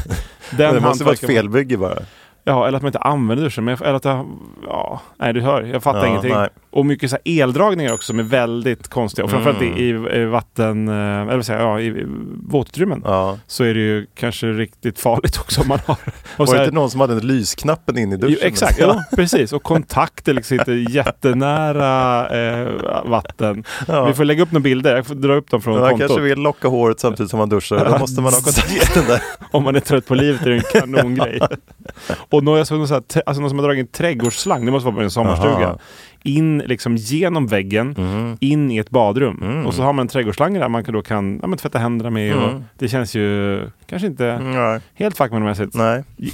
[0.73, 2.03] det måste vara ett felbygge bara.
[2.43, 3.63] Ja, eller att man inte använder duschen.
[3.65, 4.27] Men jag, eller att jag,
[4.67, 6.33] ja, nej du hör, jag fattar Ja, ingenting.
[6.33, 6.49] nej.
[6.69, 9.25] Och mycket så här eldragningar också som är väldigt konstiga.
[9.25, 9.77] Och framförallt Mm.
[9.77, 12.05] i, i, vatten, eh, eller vad säger ja, i, i
[12.49, 13.01] våtutrymmen.
[13.05, 13.37] Ja.
[13.47, 15.97] Så är det ju kanske riktigt farligt också om man har...
[16.37, 18.37] Och Var det inte någon som hade en lysknappen in i duschen?
[18.41, 19.03] Jo, exakt, Ja.
[19.15, 19.53] precis.
[19.53, 22.67] Och kontakter liksom inte jättenära eh,
[23.05, 23.63] vatten.
[23.87, 24.05] Ja.
[24.05, 26.07] Vi får lägga upp några bilder, jag får dra upp dem från Man kontot.
[26.07, 27.85] kanske vill locka håret samtidigt som man duschar.
[27.91, 29.21] Då måste man ha kontakten där.
[29.51, 31.39] Om man är trött på livet är det en kanongrej.
[32.31, 34.71] och någon, jag såg någon, så här, alltså någon som har dragit en trädgårdsslang, det
[34.71, 35.67] måste vara på en sommarstuga.
[35.67, 35.79] Aha.
[36.23, 38.37] In liksom genom väggen, Mm.
[38.39, 39.39] in i ett badrum.
[39.43, 39.65] Mm.
[39.65, 42.09] Och så har man en trädgårdsslange där man kan då kan ja, men tvätta händerna
[42.09, 42.35] med.
[42.35, 42.63] Och Mm.
[42.79, 44.79] det känns ju kanske inte Nej.
[44.93, 45.75] helt fackmannamässigt.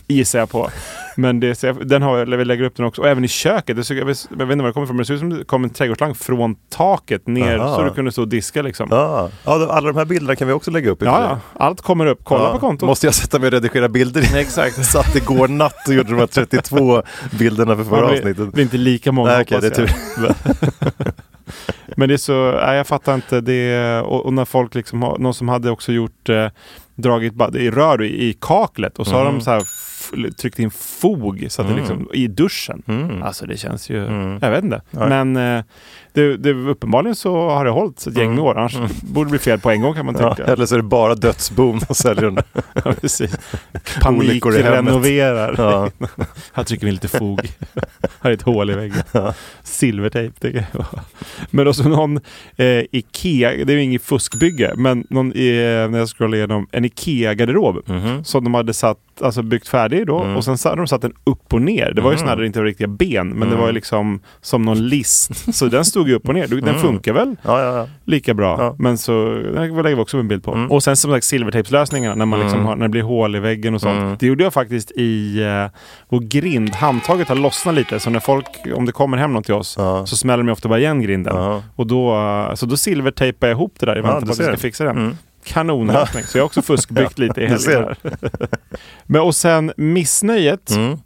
[0.07, 0.69] Gissar jag på.
[1.19, 3.01] Men det, den har vi lägger upp den också.
[3.01, 3.75] Och även i köket.
[3.75, 5.29] Det jag, vet, jag vet inte var det kommer ifrån men det ser ut som
[5.29, 7.75] det kom en trädgårdsslang från taket ner Aha.
[7.75, 8.87] så du kunde stå och diska liksom.
[8.91, 9.59] Ja, Ja.
[9.59, 11.01] ja, alla de här bilderna kan vi också lägga upp.
[11.01, 11.13] och sig.
[11.13, 11.39] ja.
[11.53, 12.19] Allt kommer upp.
[12.23, 12.51] Kolla Ja.
[12.53, 12.87] på kontot.
[12.87, 14.21] Måste jag sätta mig och redigera bilder?
[14.37, 14.85] Exakt.
[14.85, 17.01] Satt igår natt och gjorde de här 32
[17.39, 18.37] bilderna för förra Ja, avsnittet.
[18.37, 20.35] det blir inte lika många Nej, det jag.
[21.97, 24.01] Men det är så, nej jag fattar inte det.
[24.01, 26.47] Och, och när folk liksom har, någon som hade också gjort, eh,
[26.95, 29.33] dragit i rör i, i kaklet och så har Mm.
[29.35, 29.63] de så här
[30.37, 32.83] tryckt in fog så att det liksom, i duschen.
[32.87, 33.23] Mm.
[33.23, 34.39] Alltså det känns ju, Mm.
[34.41, 34.81] jag vet inte.
[34.91, 35.09] Nej.
[35.09, 35.63] Men eh,
[36.13, 38.39] det, det, uppenbarligen så har det hållit ett gäng Mm.
[38.43, 38.57] år.
[38.57, 40.83] Annars borde det bli fel på en gång kan man Ja, eller så är det
[40.83, 42.37] bara dödsbon och säljer den.
[42.85, 43.37] Ja, precis.
[44.01, 45.55] Panikrenoverar.
[45.57, 45.89] Ja.
[46.53, 47.39] Här trycker vi in lite fog.
[48.21, 49.03] Här är ett hål i väggen.
[49.11, 49.33] Ja.
[49.63, 50.63] Silvertejp.
[51.49, 52.17] Men också någon
[52.57, 55.35] eh, Ikea, det är ju inget fuskbygge, men någon, eh,
[55.89, 57.89] när jag scrollar igenom, en Ikea-garderob.
[57.89, 58.23] Mhm.
[58.23, 60.35] Som de hade satt, alltså byggt färdig då Mm.
[60.37, 61.91] och sen så hade de satt den upp och ner.
[61.95, 62.37] Det var ju Mm.
[62.39, 63.59] det inte riktiga ben, men det Mm.
[63.59, 65.53] var ju liksom som någon list.
[65.55, 66.47] Så den stod ju upp och ner.
[66.47, 66.81] Den Mm.
[66.81, 67.87] funkar väl Ja, ja, ja.
[68.05, 68.75] lika bra.
[68.79, 70.53] Men så, det lägger vi också en bild på.
[70.53, 70.71] Mm.
[70.71, 72.67] Och sen som sagt silvertejpslösningarna när man liksom Mm.
[72.67, 74.19] har, när det blir hål i väggen och sånt.
[74.19, 76.69] Det gjorde jag faktiskt i eh, vår grind.
[76.75, 80.15] Handtaget har lossnat lite så när folk, om det kommer hem någon till oss så
[80.15, 81.61] smäller de ofta bara igen grinden.
[81.75, 84.43] Och då, eh, så då silvertejpar jag ihop det där i väntan på att vi
[84.43, 85.17] ska fixa den.
[85.55, 85.67] Mm.
[85.67, 86.23] Kanonlösning.
[86.23, 87.83] Så jag har också fuskbyggt lite i helgen.
[87.83, 87.97] här.
[89.03, 90.97] Men och sen missnöjet Mm.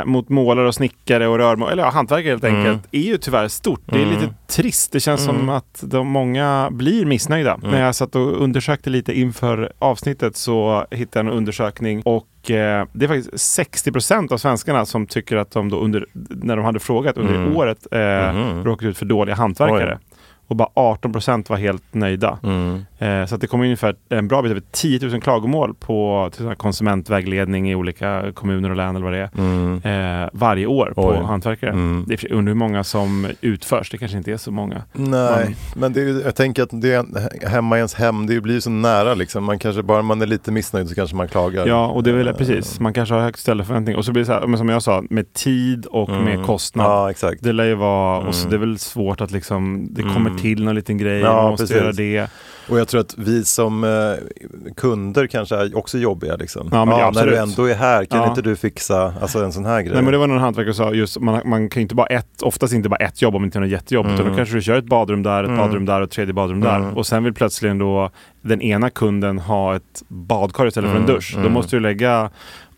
[0.00, 2.60] eh, mot målare och snickare och rörmålare, eller ja, hantverkare helt Mm.
[2.60, 3.80] enkelt, är ju tyvärr stort.
[3.86, 4.14] Det är Mm.
[4.14, 4.92] lite trist.
[4.92, 5.48] Det känns som Mm.
[5.48, 7.54] att de många blir missnöjda.
[7.54, 7.70] Mm.
[7.70, 12.86] När jag satt och undersökte lite inför avsnittet så hittade jag en undersökning och eh,
[12.92, 16.80] det är faktiskt 60% av svenskarna som tycker att de då under, när de hade
[16.80, 17.56] frågat under Mm.
[17.56, 18.64] året eh, Mhm.
[18.64, 19.98] råkat ut för dåliga hantverkare.
[20.46, 22.38] Och bara 18% var helt nöjda.
[22.42, 22.84] Mm.
[23.04, 27.74] Eh, så det kommer ungefär en bra bit över 10 000 klagomål på konsumentvägledning i
[27.74, 29.30] olika kommuner och län eller vad det är.
[29.38, 30.22] Mm.
[30.22, 31.16] Eh, varje år på Oj.
[31.26, 31.70] hantverkare.
[31.70, 32.04] Mm.
[32.08, 33.90] Det är undrar hur många som utförs.
[33.90, 34.82] Det kanske inte är så många.
[34.92, 38.54] Nej, men det är, jag tänker att det är hemma i ens hem, det blir
[38.54, 39.44] ju så nära liksom.
[39.44, 41.66] Man kanske, bara man är lite missnöjd så kanske man klagar.
[41.66, 42.80] Ja, och det är väl Eh, precis.
[42.80, 43.98] Man kanske har högt ställda förväntningar.
[43.98, 46.24] Och så blir det så här, men som jag sa, med tid och Mm.
[46.24, 46.86] med kostnad.
[46.86, 47.42] Ja, exakt.
[47.42, 48.50] Det lär ju vara, och så Mm.
[48.50, 50.38] det är väl svårt att liksom, det kommer Mm.
[50.38, 51.76] till någon liten grej, Ja, man måste precis.
[51.76, 52.30] göra det.
[52.68, 56.68] Och jag tror att vi som eh, kunder kanske är också jobbiga liksom.
[56.72, 58.28] Ja, men är när du ändå är här, kan Ja.
[58.28, 59.92] inte du fixa alltså, en sån här grej?
[59.94, 62.42] Nej men det var någon hantverkare som sa just man, man kan inte bara ett,
[62.42, 64.06] oftast inte bara ett jobb om det inte är något jättejobb.
[64.06, 64.30] Utan Mm.
[64.30, 66.98] då kanske du kör ett badrum där, ett badrum där och ett tredje badrum där.
[66.98, 68.10] Och sen vill plötsligen då
[68.42, 71.36] den ena kunden ha ett badkar istället för en Mm, dusch.
[71.42, 72.30] Då måste du lägga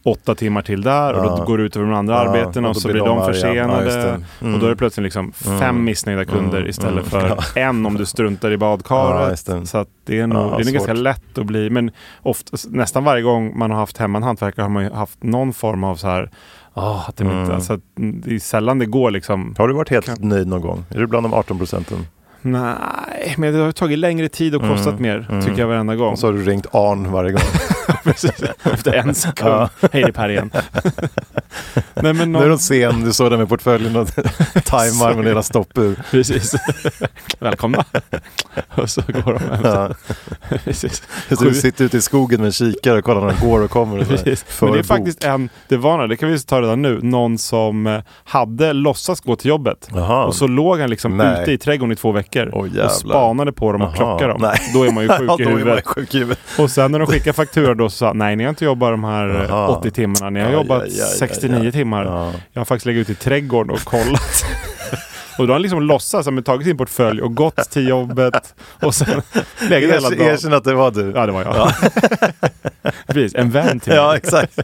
[0.07, 1.45] åtta timmar till där och då Ja.
[1.45, 4.19] går det ut över de andra Ja, arbetena och då så blir de de försenade.
[4.41, 4.47] Ja.
[4.47, 4.55] Mm.
[4.55, 8.51] Och då är det plötsligt liksom fem missnöjda kunder istället för en om du struntar
[8.51, 9.49] i badkaret.
[9.65, 11.91] så att det är nog, det är nog ganska lätt att bli, men
[12.23, 15.53] ofta, nästan varje gång man har haft hemma en hantverkare har man ju haft någon
[15.53, 16.31] form av så här
[16.79, 19.55] Ah, att det, inte, alltså, det är sällan det går liksom.
[19.59, 20.85] Har du varit helt nöjd någon gång?
[20.91, 22.07] Är du bland de 18 procenten?
[22.43, 26.13] Nej, men det har tagit längre tid och kostat mer tycker jag varenda gång.
[26.13, 27.43] Och så har du ringt Arn varje gång.
[28.05, 28.43] Precis.
[28.63, 29.69] Efter en sekund.
[29.93, 30.51] Hej det är Per igen.
[31.95, 32.49] Nej, men Nu är någon...
[32.51, 34.09] de sen, du står där med portföljen och
[34.65, 36.03] tajmar med hela stoppur.
[36.11, 36.55] Precis.
[37.39, 37.85] Välkomna.
[38.75, 39.61] och så går de hem.
[39.65, 39.91] Ja.
[40.65, 41.03] Precis.
[41.29, 43.71] Så du sitter ute i skogen med en kikare och kollar när de går och
[43.71, 43.99] kommer.
[44.01, 44.09] Och.
[44.09, 44.45] Precis.
[44.61, 44.87] Men det är bok.
[44.87, 48.73] faktiskt en, det var några, det kan vi ta redan nu, någon som eh, hade
[48.73, 49.89] låtsats gå till jobbet.
[49.95, 50.25] Jaha.
[50.25, 51.43] Och så låg han liksom Nej.
[51.43, 52.85] ute i trädgården i två veckor Åh, jävlar.
[52.85, 53.97] och spanade på dem och Jaha.
[53.97, 54.41] klockade dem.
[54.43, 54.59] Nej.
[54.75, 55.87] Då är man ju Ja, sjuk i huvudet.
[55.87, 56.39] sjuk i huvudet.
[56.59, 59.05] Och sen när de skickade faktura då så sa nej ni har inte jobbat de
[59.05, 59.69] här eh, Jaha.
[59.69, 61.73] 80 timmarna, ni har Aj, jobbat aj, aj, 69 aj.
[61.73, 62.05] timmar.
[62.05, 62.33] Ja.
[62.53, 64.45] Jag har faktiskt legat ute i trädgården och kollat.
[65.39, 68.95] och då har han liksom låtsats, har tagit sin portfölj och gått till jobbet och
[68.95, 69.23] sen
[69.71, 70.21] legat hela dagen.
[70.27, 71.13] erkänn att det var du.
[71.15, 71.73] Ja det var jag.
[73.07, 73.99] Precis, en vän till mig.
[74.03, 74.59] Ja, exakt.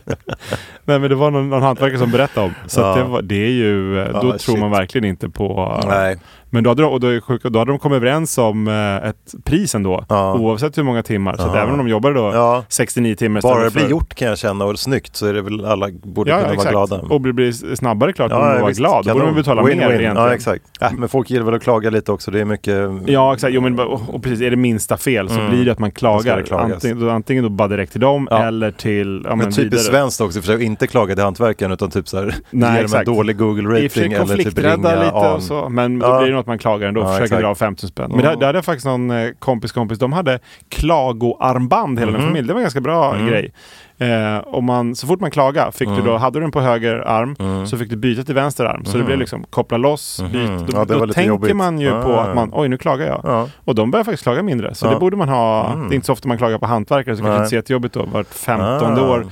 [0.84, 2.54] Nej men det var någon, någon hantverkare som berättade om.
[2.66, 2.94] Så Ja.
[2.94, 4.58] det, var, det är ju, då Ja, tror shit.
[4.58, 5.80] man verkligen inte på...
[5.88, 6.16] Nej.
[6.54, 9.34] Men då hade, de, och då, sjuka, då hade de kommit överens om eh, ett
[9.44, 10.04] pris ändå.
[10.08, 10.34] Ja.
[10.34, 11.36] Oavsett hur många timmar.
[11.36, 12.64] Så även om de jobbade då Ja.
[12.68, 15.42] 69 timmar Bara det blir för- gjort kan jag känna och snyggt så är det
[15.42, 16.74] väl alla borde Ja, kunna ja, exakt.
[16.74, 17.02] vara glada.
[17.14, 18.80] Och blir det snabbare klart, ja, borde man vara visst.
[18.80, 19.04] glad.
[19.04, 20.00] Då borde man betala Win, mer win.
[20.00, 20.16] egentligen.
[20.16, 20.64] Ja, exakt.
[20.80, 22.30] Äh, men folk gillar väl att klaga lite också.
[22.30, 22.90] Det är mycket...
[23.06, 23.54] Ja, exakt.
[23.54, 25.94] Jo, men, och, och precis, är det minsta fel så blir det att man Mm.
[25.94, 26.44] Klagar.
[26.52, 29.20] Antingen, då, antingen då bara direkt till dem eller till...
[29.28, 32.34] Men men typiskt svenskt också för sig, inte klaga till hantverkaren utan typ så här,
[32.50, 35.68] Nej, ge dem en dålig Google-rating eller typ ringa lite och så.
[35.68, 37.42] Men då blir det att man klagar ändå och Ja, försöker exakt.
[37.42, 38.10] dra av 50 spänn.
[38.10, 39.98] Men där, där hade jag faktiskt någon eh, kompis kompis.
[39.98, 40.38] De hade
[40.68, 42.20] klagoarmband hela Mhm.
[42.20, 42.46] den familjen.
[42.46, 43.26] Det var en ganska bra Mm.
[43.26, 43.52] grej.
[43.98, 46.94] Eh, och man, så fort man klagade, fick du då, hade du den på höger
[46.94, 47.66] arm Mm.
[47.66, 48.84] så fick du byta till vänster arm.
[48.84, 50.32] Så det blev liksom koppla loss, byt.
[50.32, 50.66] Då, Mhm.
[50.72, 51.56] Ja, då tänker jobbigt.
[51.56, 52.20] man ju på Ah.
[52.22, 53.20] att man, oj nu klagar jag.
[53.24, 53.48] Ja.
[53.64, 54.74] Och de börjar faktiskt klaga mindre.
[54.74, 54.90] Så Ja.
[54.90, 55.72] det borde man ha.
[55.72, 55.88] Mm.
[55.88, 57.38] Det är inte så ofta man klagar på hantverkare så det kanske Nej.
[57.38, 58.02] inte så jättejobbigt då.
[58.12, 59.10] Vart femtonde Ah.
[59.10, 59.26] år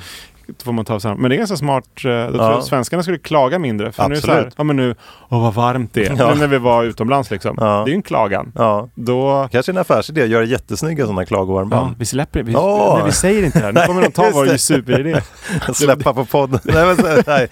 [0.64, 1.16] får man ta an.
[1.18, 1.84] Men det är ganska smart.
[1.84, 2.52] eh, Då tror Ja.
[2.52, 3.92] jag svenskarna skulle klaga mindre.
[3.92, 4.54] För nu är det så här, Absolut.
[4.56, 4.94] ja men nu,
[5.28, 6.14] åh vad varmt det är.
[6.18, 6.34] Ja.
[6.34, 7.56] Nu när vi var utomlands liksom.
[7.60, 7.66] Ja.
[7.84, 8.52] Det är ju en klagan.
[8.54, 8.88] ja.
[8.94, 11.94] Då, Kanske en affärsidé att göra jättesnygga sådana ja, klagoarmband.
[11.98, 12.52] vi släpper det.
[12.52, 12.94] Ja.
[12.96, 13.72] nej, vi säger inte det här.
[13.72, 15.20] Nu kommer de ta vår superidé.
[15.74, 16.60] Släppa på podden.
[16.64, 17.48] nej, men, nej.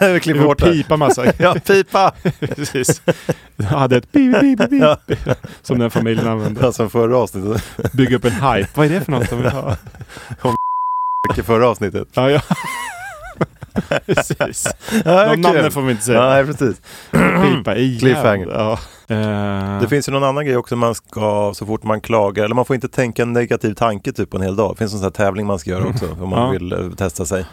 [0.12, 0.72] vi klipper bort det.
[0.72, 1.24] pipa massa.
[1.38, 2.12] Ja, pipa!
[2.40, 3.02] Precis.
[3.56, 5.34] Jag hade ett pip, pip, pip, pip, Ja.
[5.62, 6.60] som den familjen använde.
[6.64, 7.64] Ja, som förra avsnittet.
[7.92, 8.68] Bygga upp en hype.
[8.74, 9.76] Vad är det för något de vill ha?
[11.30, 12.08] Förra avsnittet.
[12.14, 12.40] Ja, ja.
[14.06, 14.66] Precis.
[15.04, 16.20] Ja, De namnen får vi inte säga.
[16.28, 16.80] Nej, precis.
[17.42, 18.46] Pipa i Cliffhanger.
[18.46, 18.72] Ja.
[19.14, 22.54] Eh, Det finns ju någon annan grej också man ska, så fort man klagar, eller
[22.54, 24.72] man får inte tänka en negativ tanke typ på en hel dag.
[24.74, 27.24] Det finns en sån här tävling man ska göra också om man vill eh, testa
[27.24, 27.44] sig.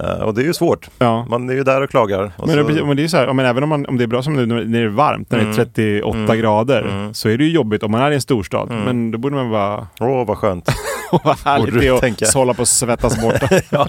[0.00, 0.88] Eh, och det är ju svårt.
[0.98, 1.26] ja.
[1.30, 2.32] Man är ju där och klagar.
[2.36, 3.98] Och Men, så, det, precis- men det är så här, men även om, man, om
[3.98, 7.28] det är bra som nu när det är varmt, när det är 38 grader, så
[7.28, 8.70] är det ju jobbigt om man är i en storstad.
[8.70, 10.68] Men då borde man bara, Åh, vad skönt.
[11.24, 12.26] vad härligt det är tänka.
[12.26, 13.48] att hålla på att svettas borta.
[13.70, 13.88] ja.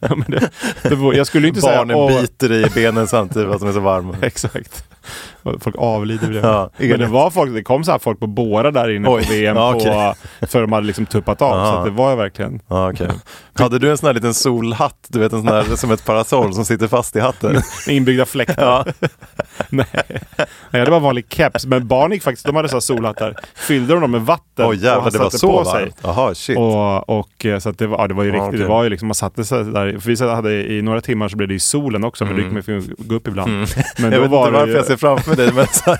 [0.00, 0.50] men det,
[0.82, 3.72] det, jag skulle inte säga, Barnen åh, biter i benen samtidigt för att de är
[3.72, 4.16] så varma.
[4.22, 4.84] Exakt.
[5.60, 6.44] Folk avlider bredvid.
[6.44, 9.22] Ja, Men det var folk, det kom så här folk på båra där inne Oj,
[9.24, 10.14] på VM ja, på, okej.
[10.48, 11.52] för de hade liksom tuppat av.
[11.52, 11.72] Aha.
[11.78, 13.08] Så det var ju verkligen Ja, okej.
[13.58, 16.54] Hade du en sån här liten solhatt, du vet en sån här som ett parasoll
[16.54, 17.62] som sitter fast i hatten?
[17.88, 18.62] inbyggda fläktar.
[19.00, 19.08] Ja,
[19.68, 19.86] Nej.
[20.70, 21.66] Jag hade bara vanlig keps.
[21.66, 23.34] Men barn gick faktiskt, de hade så här solhattar.
[23.54, 25.72] Fyllde de dem med vatten oj jävlar och det var så på sig.
[25.80, 25.96] varmt.
[26.02, 26.58] Jaha, shit.
[26.58, 28.58] Och, och eh, så det var, ja, det var ju riktigt, okej.
[28.60, 29.98] det var ju liksom, man satte sig där.
[29.98, 32.50] För vi hade i några timmar så blev det i solen också, för det gick
[32.50, 32.64] Mm.
[32.66, 33.50] med att gå upp ibland.
[33.98, 35.90] Men jag då var det ju ser framför dig, men så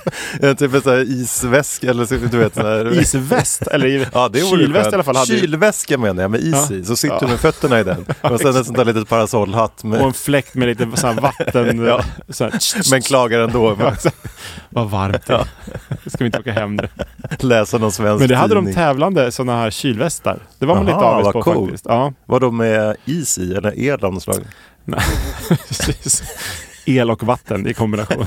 [0.40, 3.00] här, typ en här isväska eller så, du vet sån här...
[3.00, 5.16] isväst, eller Ja, det kylväst i alla fall.
[5.16, 6.76] Hade Kylväska menar jag, med is Ja.
[6.76, 6.84] i.
[6.84, 7.20] Så sitter Ja.
[7.20, 8.04] du med fötterna i den.
[8.20, 11.84] och sen en sån där litet parasollhatt med, och en fläkt med lite så vatten.
[11.86, 12.02] Ja.
[12.28, 12.50] så
[12.90, 13.76] men klagar ändå.
[13.80, 14.10] Ja.
[14.70, 15.44] Vad varmt det.
[16.06, 16.88] Ska vi inte åka hem nu?
[17.38, 18.74] Läsa någon svensk Men det hade de tidning.
[18.74, 20.38] tävlande sådana här kylvästar.
[20.58, 21.60] Det var man lite Aha, avis vad på coolt.
[21.70, 21.84] faktiskt.
[21.88, 24.36] Ja, Vadå med is i eller el av något slag?
[24.84, 25.00] nej.
[25.68, 26.22] precis.
[26.86, 28.26] El och vatten i kombination.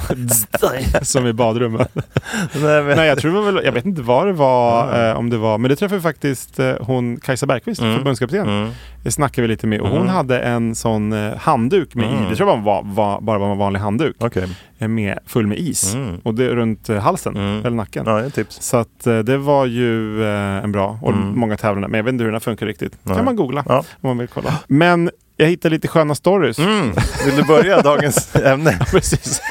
[1.01, 1.91] Som i badrummet.
[1.95, 2.97] Nej, men...
[2.97, 5.69] Nej, jag tror väl, jag vet inte vad det var, eh, om det var, men
[5.69, 7.95] det träffade faktiskt eh, hon Kajsa Bergqvist, Mm.
[7.97, 8.49] förbundskapten.
[8.49, 8.69] Mm.
[9.03, 10.13] Det snackade vi lite med och hon Mm.
[10.13, 12.25] hade en sån eh, handduk med Mm.
[12.25, 12.29] i.
[12.29, 14.15] Det tror jag var, var, bara var en vanlig handduk.
[14.19, 14.47] Okej.
[14.79, 15.93] eh, Med, full med is.
[15.93, 16.17] Mm.
[16.23, 17.59] Och det runt eh, halsen, Mm.
[17.59, 18.03] eller nacken.
[18.07, 18.61] Ja, det tips.
[18.61, 20.23] Så att eh, det var ju
[20.63, 21.39] en bra och Mm.
[21.39, 21.87] många tävlingar.
[21.87, 22.97] Men jag vet inte hur den här funkar riktigt.
[23.03, 23.15] Nej.
[23.15, 23.77] kan man googla Ja.
[23.77, 24.53] om man vill kolla.
[24.67, 26.59] Men jag hittade lite sköna stories.
[26.59, 26.91] Mm.
[27.25, 28.79] Vill du börja dagens ämne?
[28.91, 29.41] Precis.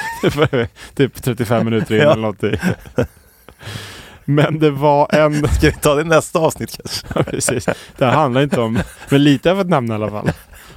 [0.94, 2.10] Typ 35 minuter in Ja.
[2.12, 2.56] eller någonting.
[4.24, 5.48] Men det var en...
[5.48, 7.06] Ska vi ta det i nästa avsnitt kanske?
[7.14, 7.64] Ja, precis.
[7.98, 8.78] Det här handlar inte om...
[9.08, 10.30] Men lite jag fått nämna i alla fall.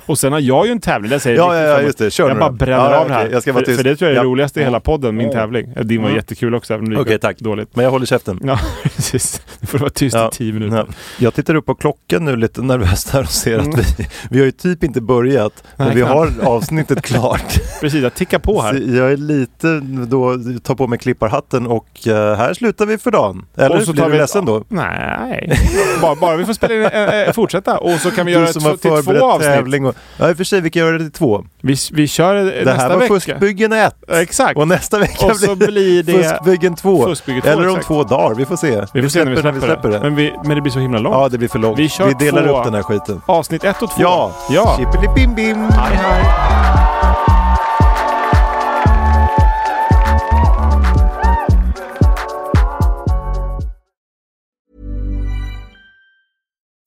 [0.10, 1.12] Och sen har jag ju en tävning.
[1.12, 2.12] Det säger Ja, ja, ja, just det.
[2.12, 3.30] Kör jag bara bränner Ja, av det här.
[3.32, 3.78] Jag ska vara för, tyst.
[3.82, 5.74] för det tror jag är det roligaste i hela podden, min tävling.
[5.84, 6.16] Din var Mm.
[6.16, 7.40] jättekul också, även om det gick Okej, tack.
[7.40, 7.76] dåligt.
[7.76, 8.40] Men jag håller käften.
[8.44, 8.60] Ja,
[8.96, 9.42] precis.
[9.60, 10.78] Nu får du vara tyst i tio minuter.
[10.78, 10.86] Ja.
[11.18, 13.70] Jag tittar upp på klockan nu lite nervöst här och ser Mm.
[13.70, 15.64] att vi, vi har ju typ inte börjat.
[15.76, 17.60] Men Nej, vi har avsnittet klart.
[17.82, 18.72] Precis, jag tickar på här.
[18.74, 23.12] Så jag är lite då, tar på mig klipparhatten och eh, här slutar vi för
[23.12, 23.46] dagen.
[23.58, 24.64] Eller Och så blir tar du vi- ledsen då?
[24.68, 25.60] Nej,
[26.02, 27.78] bara, bara vi får spela in, äh, fortsätta.
[27.78, 29.50] Och så kan vi göra ett, till två avsnitt.
[29.50, 29.86] tävling.
[29.86, 31.46] Och, ja i och för sig, vi kan göra det till två.
[31.62, 33.14] Vi, vi kör Det nästa här var vecka.
[33.14, 34.58] Fuskbyggen 1 Ja, Exakt.
[34.58, 37.06] och nästa vecka Och så blir det Fuskbyggen 2.
[37.06, 37.88] Fuskbygge två, Eller om exakt.
[37.88, 38.86] två dagar, vi får se.
[38.94, 40.00] Vi får se när vi släpper släpper, det.
[40.00, 41.16] Men, vi, men det blir så himla långt.
[41.16, 41.80] Ja, det blir för långt.
[41.80, 42.58] Vi Vi, delar två.
[42.58, 43.22] upp den här skiten.
[43.26, 44.02] Avsnitt ett och två.
[44.02, 44.32] Ja!
[44.50, 44.76] ja.
[44.78, 45.58] Chippeli bim bim!
[45.70, 46.26] Hej, hej.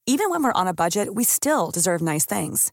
[0.07, 2.73] Even when we're on a budget, we still deserve nice things.